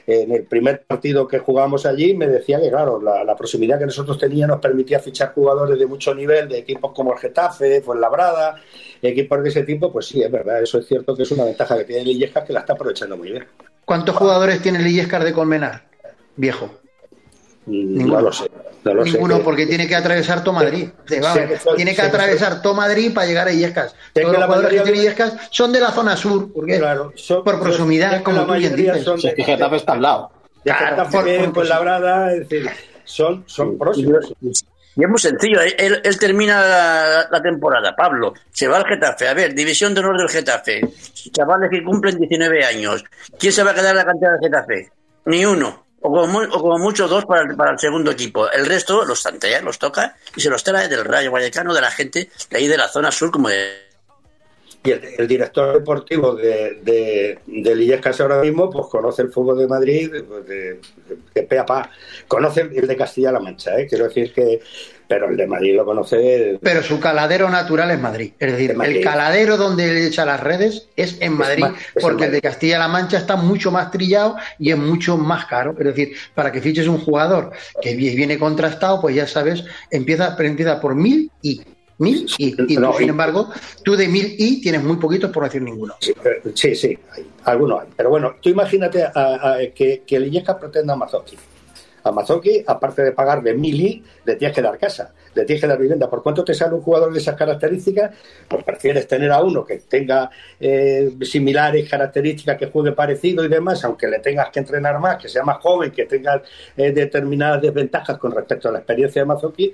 [0.08, 4.18] en el primer partido que jugamos allí me decía que, claro, la, proximidad que nosotros
[4.18, 8.62] teníamos nos permitía fichar jugadores de mucho nivel, de equipos como el Getafe, Fuenlabrada,
[9.02, 11.78] equipos de ese tipo, pues sí, es verdad, eso es cierto que es una ventaja
[11.78, 13.46] que tiene Lillescas que la está aprovechando muy bien.
[13.84, 15.84] ¿Cuántos jugadores tiene Lillescas de Colmenar,
[16.36, 16.70] viejo?
[17.66, 18.16] Ninguno.
[18.16, 18.50] No lo sé.
[19.04, 20.90] Ninguno, porque tiene que atravesar todo Madrid.
[21.76, 23.96] tiene que atravesar todo Madrid para llegar a Illescas.
[24.14, 27.12] Todos los jugadores que tiene Illescas son de la zona sur, porque claro,
[27.44, 29.04] por proximidad, como tú bien dices.
[29.04, 30.32] Son de, Getafe está al lado.
[30.64, 32.70] Claro, por, por, Labrada, es decir,
[33.04, 34.34] son, son próximos.
[34.42, 39.28] Y es muy sencillo, él, él termina la, la, temporada, Pablo, se va al Getafe,
[39.28, 40.88] a ver, división de honor del Getafe,
[41.32, 43.04] chavales que cumplen 19 años,
[43.38, 44.90] ¿quién se va a quedar en la cantidad del Getafe?
[45.26, 48.50] Ni uno o como, o como mucho dos para el, para el, segundo equipo.
[48.52, 51.92] El resto los tantea, los toca y se los trae del Rayo Vallecano, de la
[51.92, 53.50] gente de ahí de la zona sur, como.
[53.50, 60.12] Y el, director deportivo de, de, de ahora mismo, pues conoce el fútbol de Madrid
[60.12, 60.80] de,
[61.34, 61.90] de, a pa.
[62.28, 63.88] Conoce el de Castilla-La Mancha, ¿eh?
[63.88, 64.62] Quiero decir que
[65.08, 66.58] pero el de Madrid lo conoce.
[66.62, 68.34] Pero su caladero natural es Madrid.
[68.40, 71.66] Es decir, el caladero donde le echa las redes es en Madrid,
[72.02, 75.76] porque el de Castilla-La Mancha está mucho más trillado y es mucho más caro.
[75.78, 77.52] Es decir, para que fiches un jugador
[77.82, 81.62] que viene contrastado, pues ya sabes, empieza, empieza por mil y
[81.98, 83.50] mil y, y sin embargo,
[83.84, 85.96] tú de mil y tienes muy poquitos por decir ninguno.
[86.54, 87.88] Sí, sí, hay, algunos hay.
[87.96, 91.38] Pero bueno, tú imagínate a, que, que el Illesca pretenda a Mazotti
[92.06, 95.80] a Mazoki, aparte de pagarle mili, le tienes que dar casa, le tienes que dar
[95.80, 96.08] vivienda.
[96.08, 98.12] ¿Por cuánto te sale un jugador de esas características?
[98.48, 100.30] Pues prefieres tener a uno que tenga
[100.60, 105.28] eh, similares características, que juegue parecido y demás, aunque le tengas que entrenar más, que
[105.28, 106.42] sea más joven, que tenga
[106.78, 109.74] eh, determinadas desventajas con respecto a la experiencia de Mazoki,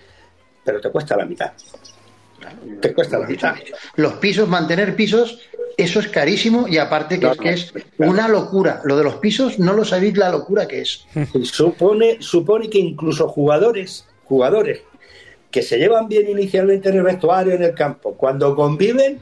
[0.64, 1.52] pero te cuesta la mitad.
[2.82, 3.56] Te cuesta la mitad.
[3.96, 5.40] Los pisos, mantener pisos,
[5.78, 8.82] eso es carísimo y aparte que es que es una locura.
[8.84, 11.06] Lo de los pisos no lo sabéis la locura que es.
[11.44, 14.82] Supone, supone que incluso jugadores, jugadores
[15.50, 19.20] que se llevan bien inicialmente en el vestuario, en el campo, cuando conviven,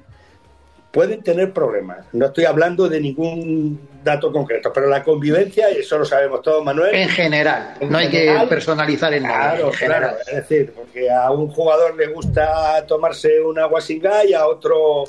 [0.91, 2.05] pueden tener problemas.
[2.13, 6.95] No estoy hablando de ningún dato concreto, pero la convivencia, eso lo sabemos todos, Manuel.
[6.95, 9.55] En general, no hay que personalizar en nada.
[9.55, 10.17] Claro, claro.
[10.25, 14.47] Es decir, porque a un jugador le gusta tomarse un agua sin gas y a
[14.47, 15.03] otro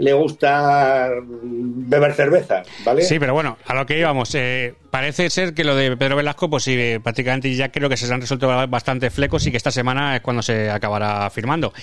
[0.00, 3.02] le gusta beber cerveza, ¿vale?
[3.02, 6.48] Sí, pero bueno, a lo que íbamos, eh, parece ser que lo de Pedro Velasco,
[6.48, 10.16] pues sí, prácticamente ya creo que se han resuelto bastante flecos y que esta semana
[10.16, 11.74] es cuando se acabará firmando.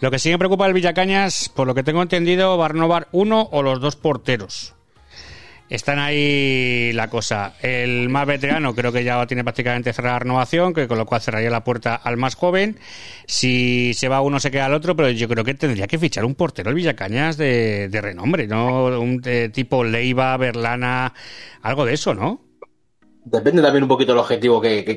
[0.00, 3.62] Lo que sí me preocupa el Villacañas, por lo que tengo entendido, renovar uno o
[3.62, 4.74] los dos porteros.
[5.68, 7.54] Están ahí la cosa.
[7.60, 11.50] El más veterano creo que ya tiene prácticamente cerrada renovación, que con lo cual cerraría
[11.50, 12.78] la puerta al más joven.
[13.26, 16.24] Si se va uno, se queda el otro, pero yo creo que tendría que fichar
[16.24, 18.86] un portero el Villacañas de, de renombre, ¿no?
[18.98, 19.20] Un
[19.52, 21.12] tipo Leiva, Berlana,
[21.62, 22.47] algo de eso, ¿no?
[23.30, 24.96] Depende también un poquito del objetivo que,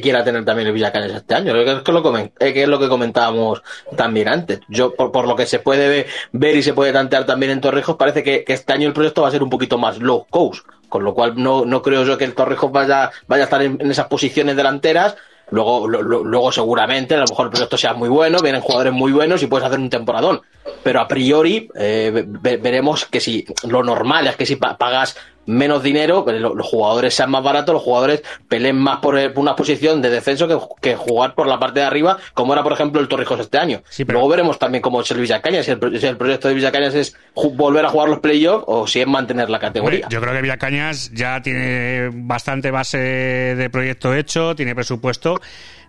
[0.00, 1.56] quiera tener también el Villacañas este año.
[1.56, 3.62] Es que, lo eh, que es lo que comentábamos
[3.96, 4.60] también antes.
[4.68, 8.22] Yo, por, lo que se puede ver y se puede tantear también en Torrijos, parece
[8.22, 10.66] que, este año el proyecto va a ser un poquito más low cost.
[10.88, 13.90] Con lo cual no, no creo yo que el Torrijos vaya, vaya a estar en,
[13.90, 15.16] esas posiciones delanteras.
[15.50, 19.42] Luego, luego seguramente a lo mejor el proyecto sea muy bueno, vienen jugadores muy buenos
[19.42, 20.42] y puedes hacer un temporadón.
[20.82, 26.24] Pero a priori eh, veremos que si lo normal es que si pagas menos dinero,
[26.26, 30.48] los jugadores sean más baratos, los jugadores peleen más por, una posición de descenso
[30.80, 33.82] que, jugar por la parte de arriba, como era, por ejemplo, el Torrijos este año.
[34.06, 37.90] Luego veremos también cómo es el Villacañas, si el, proyecto de Villacañas es volver a
[37.90, 40.08] jugar los playoffs o si es mantener la categoría.
[40.08, 45.40] yo creo que Villacañas ya tiene bastante base de proyecto hecho, tiene presupuesto.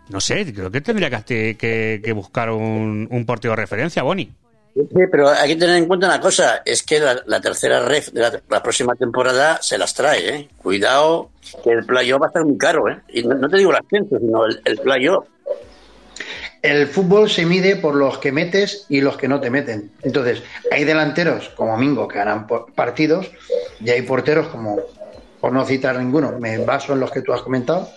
[0.09, 4.32] No sé, creo que tendría que, buscar un, un portero de referencia, Boni.
[4.76, 8.41] Sí, pero hay que tener en cuenta una cosa, es que la, tercera ref de
[8.49, 10.49] la, próxima temporada se las trae, ¿eh?
[10.57, 11.30] Cuidado,
[11.63, 12.99] que el playoff va a estar muy caro, ¿eh?
[13.07, 15.28] Y no, te digo el ascenso, sino el, el playoff.
[16.61, 19.91] El fútbol se mide por los que metes y los que no te meten.
[20.01, 23.32] Entonces, hay delanteros como Mingo que ganan partidos
[23.80, 24.82] y hay porteros como,
[25.39, 27.89] por no citar ninguno, me baso en los que tú has comentado,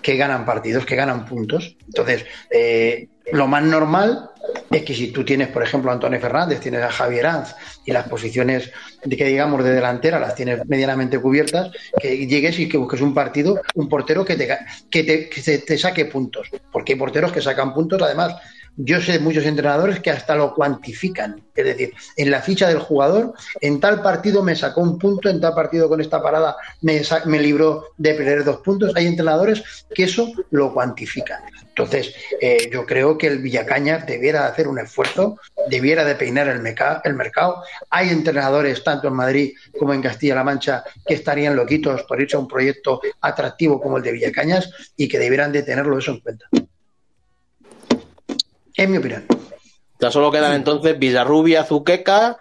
[0.00, 1.76] que ganan partidos, que ganan puntos.
[1.86, 4.30] Entonces, eh, lo más normal
[4.70, 7.54] es que si tú tienes, por ejemplo, a Antonio Fernández, tienes a Javier Anz
[7.84, 8.70] y las posiciones
[9.04, 11.70] de que digamos de delantera las tienes medianamente cubiertas,
[12.00, 14.58] que llegues y que busques un partido, un portero que te,
[14.90, 16.48] que que te saque puntos.
[16.72, 18.36] Porque hay porteros que sacan puntos, además,
[18.84, 21.42] yo sé muchos entrenadores que hasta lo cuantifican.
[21.54, 25.40] Es decir, en la ficha del jugador, en tal partido me sacó un punto, en
[25.40, 28.92] tal partido con esta parada me, me libró de perder dos puntos.
[28.96, 29.62] Hay entrenadores
[29.94, 31.42] que eso lo cuantifican.
[31.68, 36.60] Entonces, eh, yo creo que el Villacañas debiera hacer un esfuerzo, debiera de peinar el,
[37.04, 37.62] el mercado.
[37.90, 42.40] Hay entrenadores, tanto en Madrid como en Castilla-La Mancha, que estarían loquitos por irse a
[42.40, 46.46] un proyecto atractivo como el de Villacañas y que debieran de tenerlo eso en cuenta.
[48.80, 49.26] En mi opinión.
[50.00, 52.38] Ya solo quedan entonces Villarrubia, Zuqueca,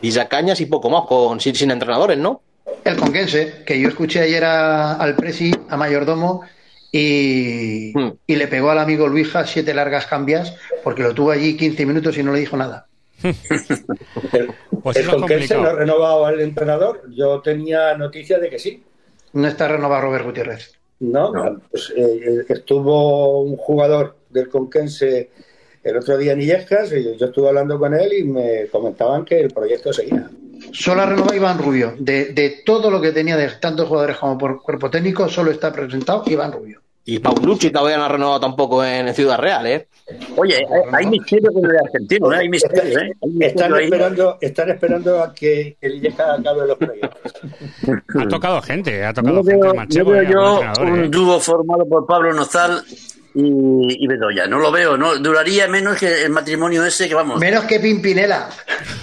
[0.00, 2.42] Villacañas y poco más, con, sin, entrenadores, ¿no?
[2.84, 6.42] El Conquense, que yo escuché ayer al Presi, a Mayordomo,
[6.92, 8.12] y, hmm.
[8.24, 12.16] y, le pegó al amigo Luija siete largas cambias porque lo tuvo allí 15 minutos
[12.16, 12.86] y no le dijo nada.
[14.82, 17.02] pues ¿El Conquense no ha renovado al entrenador?
[17.10, 18.84] Yo tenía noticia de que sí.
[19.32, 20.72] No está renovado Robert Gutiérrez.
[21.00, 21.32] No,
[21.68, 25.30] Pues, eh, estuvo un jugador del Conquense
[25.82, 29.40] el otro día en Illescas y yo estuve hablando con él y me comentaban que
[29.40, 30.28] el proyecto seguía.
[30.72, 31.94] Solo ha renovado Iván Rubio.
[31.98, 36.22] De, todo lo que tenía de tantos jugadores como por cuerpo técnico, solo está presentado
[36.26, 36.80] Iván Rubio.
[37.02, 39.88] Y Paulucci todavía no ha renovado tampoco en Ciudad Real, ¿eh?
[40.36, 42.38] Oye, hay, misterio con el argentino, ¿eh?
[42.40, 43.12] Hay misterio, ¿eh?
[43.40, 47.32] están, esperando, están esperando a que el Illescas acabe los proyectos.
[48.18, 49.56] ha tocado gente, ha tocado gente.
[49.56, 51.08] Veo, yo veo yo un ¿eh?
[51.08, 52.84] dúo formado por Pablo Nozal
[53.34, 54.46] y, y, Bedoya.
[54.46, 57.40] No lo veo, no duraría menos que el matrimonio ese que vamos.
[57.40, 58.50] Menos que Pimpinela.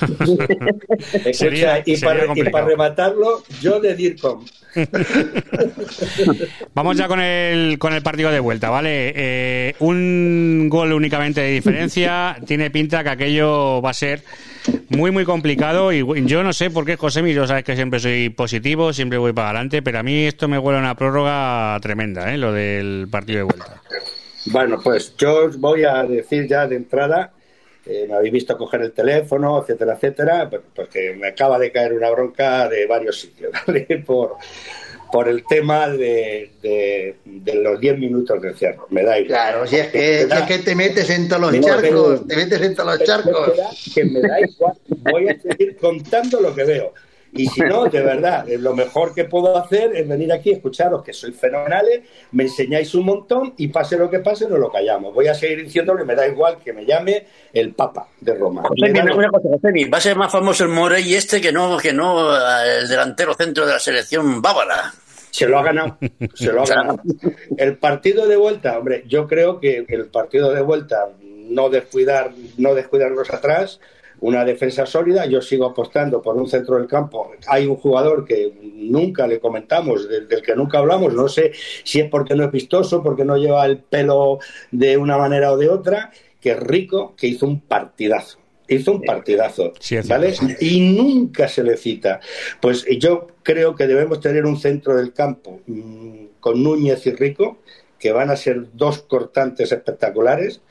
[1.85, 4.45] y, para, rematarlo, yo de DIRCOM.
[6.73, 9.13] Vamos ya con el, con el partido de vuelta, ¿vale?
[9.15, 12.37] Eh, un gol únicamente de diferencia.
[12.45, 14.23] Tiene pinta que aquello va a ser
[14.89, 15.91] muy, muy complicado.
[15.91, 19.33] Y yo no sé por qué, José, yo sabes que siempre soy positivo, siempre voy
[19.33, 22.37] para adelante, pero a mí esto me huele a una prórroga tremenda, ¿eh?
[22.37, 23.81] Lo del partido de vuelta.
[24.47, 27.33] Bueno, pues yo os voy a decir ya de entrada,
[27.85, 32.09] eh, me habéis visto coger el teléfono, etcétera, etcétera, porque me acaba de caer una
[32.09, 34.03] bronca de varios sitios, ¿vale?
[34.05, 34.35] Por,
[35.11, 38.79] por el tema de, de, los 10 minutos de cierre.
[38.89, 39.27] Me da igual.
[39.27, 42.75] Claro, si es que, es que te metes en todos los charcos, te metes en
[42.75, 43.51] todos los charcos.
[43.93, 44.73] Que me da igual,
[45.11, 46.93] voy a seguir contando lo que veo.
[47.33, 51.13] Y si no, de verdad, lo mejor que puedo hacer es venir aquí, escucharos que
[51.13, 52.01] sois fenomenales,
[52.31, 55.13] me enseñáis un montón y pase lo que pase, no lo callamos.
[55.13, 58.63] Voy a seguir diciéndole, me da igual que me llame el Papa de Roma.
[58.63, 63.65] va a ser más famoso el Morey este que no, que no el delantero centro
[63.65, 64.93] de la selección bávara.
[65.29, 65.97] Se lo ha ganado,
[66.33, 67.01] se lo ha ganado.
[67.57, 72.73] El partido de vuelta, hombre, yo creo que el partido de vuelta, no descuidar, no
[72.73, 73.79] descuidarnos atrás,
[74.21, 75.25] una defensa sólida.
[75.25, 77.31] Yo sigo apostando por un centro del campo.
[77.47, 81.13] Hay un jugador que nunca le comentamos, del, que nunca hablamos.
[81.13, 81.51] No sé
[81.83, 84.39] si es porque no es vistoso, porque no lleva el pelo
[84.71, 86.11] de una manera o de otra,
[86.41, 88.39] que es rico, que hizo un partidazo.
[88.69, 89.71] Hizo un partidazo,
[90.09, 90.33] ¿vale?
[90.59, 92.19] Y nunca se le cita.
[92.59, 97.59] Pues yo creo que debemos tener un centro del campo mm, con Núñez y Rico,
[97.97, 100.61] que van a ser dos cortantes espectaculares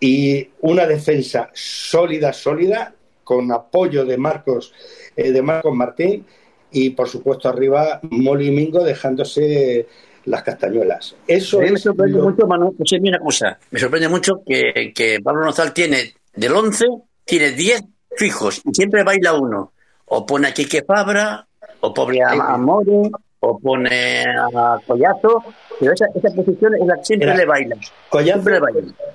[0.00, 4.72] y una defensa sólida, sólida, con apoyo de Marcos,
[5.14, 6.26] eh, de Marcos Martín
[6.72, 9.86] y por supuesto arriba Molly Mingo dejándose
[10.24, 11.14] las castañuelas.
[11.26, 16.14] Eso me sorprende mucho, Manuel, mira cosa, me sorprende mucho que, que Pablo Nozal tiene
[16.34, 16.86] del 11,
[17.24, 17.82] tiene 10
[18.16, 19.72] fijos y siempre baila uno.
[20.12, 21.46] O pone a Quique Fabra,
[21.80, 23.10] o a Amore,
[23.40, 25.42] o pone a Collazo,
[25.78, 27.76] pero esa, esa posición es la que siempre le baila.
[28.08, 28.50] Collazo,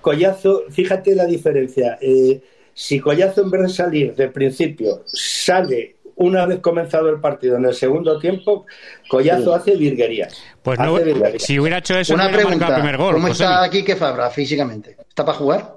[0.02, 1.98] Collazo, fíjate la diferencia.
[2.02, 2.42] Eh,
[2.74, 7.66] si Collazo en vez de salir de principio sale una vez comenzado el partido en
[7.66, 8.66] el segundo tiempo,
[9.10, 10.42] Collazo hace virguerías.
[10.64, 10.98] Pues no,
[11.38, 13.14] si hubiera hecho eso, una pregunta, el primer gol.
[13.16, 14.98] ¿Cómo está aquí que Fabra físicamente?
[15.08, 15.76] ¿Está para jugar?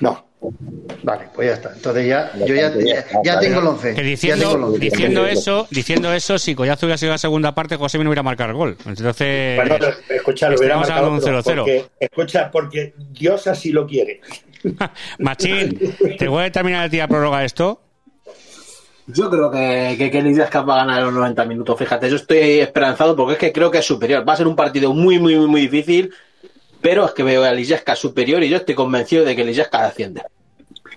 [0.00, 0.29] No.
[1.02, 1.72] Vale, pues ya está.
[1.74, 2.72] Entonces ya, yo ya,
[3.22, 3.92] ya, tengo el 11.
[4.02, 8.10] diciendo, diciendo eso, diciendo eso, si Collazo hubiera sido la segunda parte, José me no
[8.10, 8.76] hubiera marcado el gol.
[8.86, 9.76] Entonces, bueno,
[10.08, 11.56] escucha, lo hubiera marcado un 0 -0.
[11.56, 14.20] Porque, escucha, porque Dios así lo quiere.
[15.18, 15.78] Machín,
[16.18, 17.82] ¿te voy a terminar de tirar prórroga esto?
[19.06, 21.78] Yo creo que, que Kelly Díaz va a ganar los 90 minutos.
[21.78, 24.26] Fíjate, yo estoy esperanzado porque es que creo que es superior.
[24.28, 26.12] Va a ser un partido muy, muy, muy, muy difícil
[26.80, 30.22] pero es que veo a Lilleska superior y yo estoy convencido de que Lilleska asciende.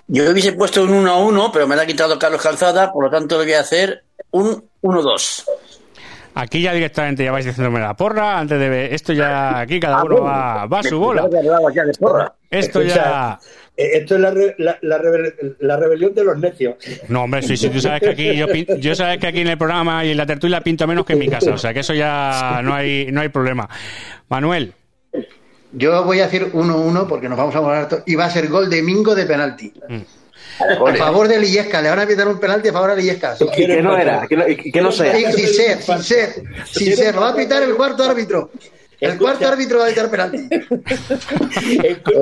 [0.08, 3.10] Yo hubiese puesto un 1 1, pero me lo ha quitado Carlos Calzada, por lo
[3.10, 5.46] tanto le voy a hacer un 1 2.
[6.36, 10.00] Aquí ya directamente ya vais diciéndome la porra, antes de ver, esto ya, aquí cada
[10.00, 11.30] ah, uno va, va a su bola.
[12.50, 13.40] Esto ya...
[13.76, 14.78] Eh, esto es la, la,
[15.60, 16.76] la, rebelión de los necios.
[17.08, 18.46] No, hombre, sí, sí, tú sabes que aquí, yo,
[18.78, 21.20] yo sabes que aquí en el programa y en la tertulia pinto menos que en
[21.20, 23.68] mi casa, o sea que eso ya no hay, no hay problema.
[24.30, 24.74] Manuel,
[25.74, 28.48] Yo voy a decir 1-1 porque nos vamos a molar to- y va a ser
[28.48, 29.74] gol de Mingo de penalti.
[30.60, 33.36] A favor de Lillesca, le van a pitar un penalti a favor de Lillesca.
[33.64, 34.28] ¿Y qué no era?
[34.28, 35.12] ¿Qué no, y qué no sea?
[35.32, 38.52] Sin ser, sin ser, sin ser, lo va a pitar el cuarto árbitro.
[39.12, 40.38] El cuarto árbitro va a pitar penalti.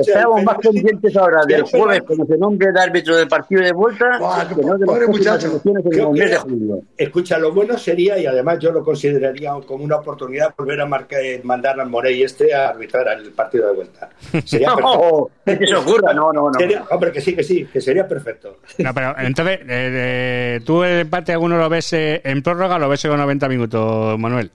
[0.00, 4.18] Estamos más pendientes ahora del jueves como se nombre el árbitro del partido de vuelta
[4.18, 5.60] Buah, que no de pobre muchacho.
[5.62, 6.80] que- de julio.
[6.96, 11.20] Escucha, lo bueno sería, y además yo lo consideraría como una oportunidad, volver a marcar,
[11.42, 14.10] mandar al Morey este a arbitrar el partido de vuelta.
[14.44, 15.30] Sería perfecto.
[15.46, 16.54] No, que se ocurra, no, no, no.
[16.58, 18.58] Sería- hombre, que sí, que sí, que sería perfecto.
[18.78, 22.88] No, pero entonces, eh, eh, ¿tú el empate alguno lo ves eh, en prórroga lo
[22.88, 24.50] ves en 90 minutos, Manuel?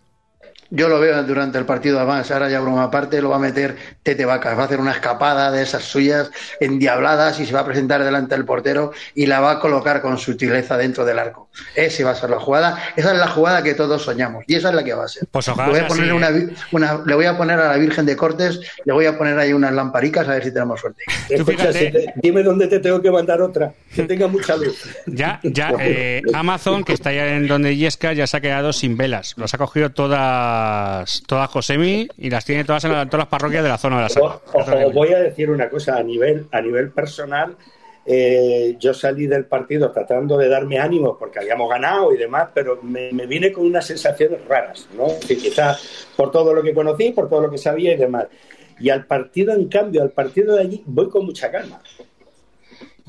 [0.70, 3.76] Yo lo veo durante el partido, además, ahora ya broma aparte, lo va a meter
[4.04, 7.66] Tete Vacas, va a hacer una escapada de esas suyas endiabladas y se va a
[7.66, 11.50] presentar delante del portero y la va a colocar con sutileza dentro del arco.
[11.76, 14.70] Esa va a ser la jugada, esa es la jugada que todos soñamos y esa
[14.70, 15.28] es la que va a ser.
[15.32, 16.50] Pues ojalá le, voy a poner una, ¿eh?
[16.72, 19.54] una- le voy a poner a la Virgen de Cortes, le voy a poner ahí
[19.54, 21.04] unas lamparicas a ver si tenemos suerte.
[21.30, 21.80] Escucha, fíjate.
[21.80, 24.84] si te- dime dónde te tengo que mandar otra, que tenga mucha luz.
[25.08, 28.98] Ya, ya, eh, Amazon, que está ya en donde Yesca, ya se ha quedado sin
[28.98, 29.34] velas.
[29.38, 29.92] Las ha cogido
[30.62, 34.02] todas, todas Josemi y las tiene todas en todas las parroquias de la zona de
[34.04, 34.26] la sala.
[34.26, 37.56] O- Ojo, voy a decir una cosa a nivel, a nivel personal.
[38.10, 42.80] eh, yo salí del partido tratando de darme ánimos porque habíamos ganado y demás, pero
[42.82, 45.08] me, me vine con unas sensaciones raras, ¿no?
[45.28, 48.28] Que quizás por todo lo que conocí, por todo lo que sabía y demás.
[48.80, 51.82] Y al partido, en cambio, al partido de allí, voy con mucha calma.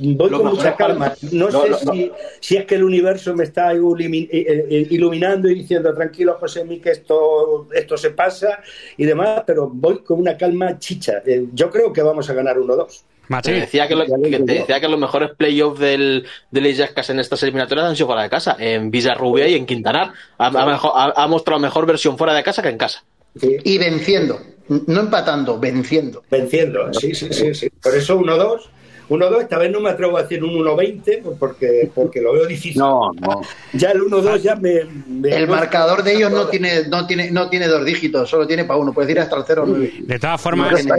[0.00, 1.12] Voy Lo con mucha calma.
[1.32, 1.92] No, No, sé no, no.
[2.40, 6.64] Si, es que el universo me está ilumi- eh, eh, iluminando y diciendo tranquilo, José
[6.64, 8.60] Mí, que esto, esto se pasa
[8.96, 11.22] y demás, pero voy con una calma chicha.
[11.26, 13.02] Eh, yo creo que vamos a ganar 1-2.
[13.42, 17.10] Te decía que, lo- que te decía que los mejores playoffs del, de las Yascas
[17.10, 20.12] en estas eliminatorias han sido fuera de casa, en Villarrubia y en Quintanar.
[20.38, 23.04] Ha, ha mejor- ha- ha mostrado mejor versión fuera de casa que en casa.
[23.38, 26.22] Sí, Y venciendo, no empatando, venciendo.
[26.30, 27.68] venciendo, sí, sí, sí, sí.
[27.82, 28.60] Por eso 1-2.
[29.08, 32.46] 1-2, esta vez no me atrevo a decir un 1-20 pues porque, porque lo veo
[32.46, 32.78] difícil.
[32.78, 33.40] No, no.
[33.72, 34.84] Ya el 1-2 ya me...
[35.06, 38.64] me- El marcador de ellos no tiene, no tiene, no tiene dos dígitos, solo tiene
[38.64, 40.04] para uno, puedes ir hasta el 0-9.
[40.06, 40.92] de todas formas, es que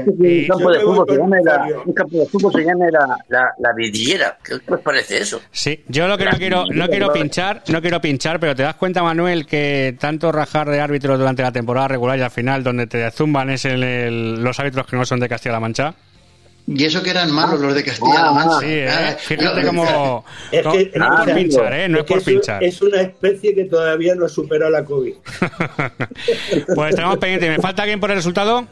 [0.43, 1.83] eh, campo de yo me voy fútbol se con llame la, Fabio.
[1.85, 4.37] un campo de fútbol se llame la, la, la vidriera.
[4.43, 5.41] ¿Qué os parece eso?
[5.51, 8.75] Sí, yo lo que no quiero, no quiero pinchar, no quiero pinchar, pero te das
[8.75, 12.87] cuenta, Manuel, que tanto rajar de árbitros durante la temporada regular y al final donde
[12.87, 15.93] te zumban es en el- los árbitros que no son de Castilla-La Mancha.
[16.71, 18.59] Y eso que eran malos los de Castilla-La Mancha.
[18.59, 18.87] Sí, ¿eh?
[18.89, 20.25] Ah, fíjate no, cómo...
[20.51, 21.89] Es no, que- no es por Ah, pinchar, ¿eh?
[21.89, 22.63] No es que por pinchar.
[22.63, 25.13] Es una especie que todavía no ha superado la COVID.
[26.75, 27.49] Pues tenemos pendiente.
[27.49, 28.67] ¿Me falta alguien por el resultado?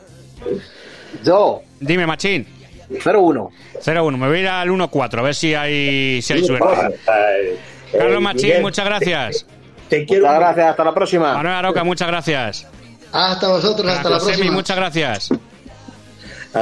[1.23, 2.45] Yo, Dime, Machín.
[2.89, 3.49] 0-1.
[3.83, 4.17] 0-1.
[4.17, 6.65] Me voy a ir al 1-4, a ver si hay, si hay suerte.
[7.05, 9.45] Carlos eh, Machín, Miguel, muchas gracias.
[9.89, 11.33] Te quiero Muchas gracias, hasta la próxima.
[11.33, 12.67] Manuel Aroca, muchas gracias.
[13.11, 14.53] Hasta vosotros, hasta la Josemi, próxima.
[14.55, 15.29] muchas gracias.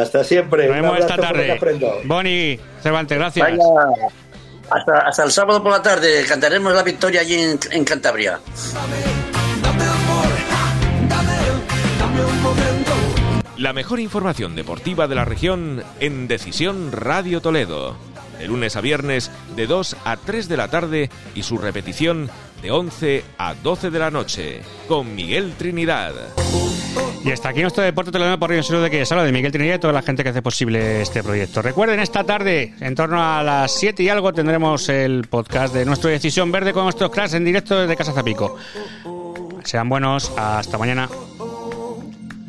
[0.02, 0.68] Hasta siempre.
[0.68, 1.60] Nos vemos esta tarde.
[2.04, 3.50] Boni Cervantes, gracias.
[3.50, 3.64] Vaya,
[4.70, 8.40] hasta, hasta el sábado por la tarde cantaremos la victoria allí en, en Cantabria.
[13.58, 17.96] La mejor información deportiva de la región en Decisión Radio Toledo.
[18.38, 22.30] De lunes a viernes de 2 a 3 de la tarde y su repetición
[22.62, 26.14] de 11 a 12 de la noche con Miguel Trinidad.
[27.24, 29.80] Y hasta aquí nuestro deporte teledano por Río de que habla de Miguel Trinidad y
[29.80, 31.62] toda la gente que hace posible este proyecto.
[31.62, 36.12] Recuerden, esta tarde, en torno a las 7 y algo, tendremos el podcast de nuestra
[36.12, 38.58] Decisión Verde con nuestros cracks en directo desde Casa Zapico.
[39.64, 41.10] Sean buenos, hasta mañana.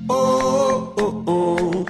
[0.08, 1.86] oh, oh, oh.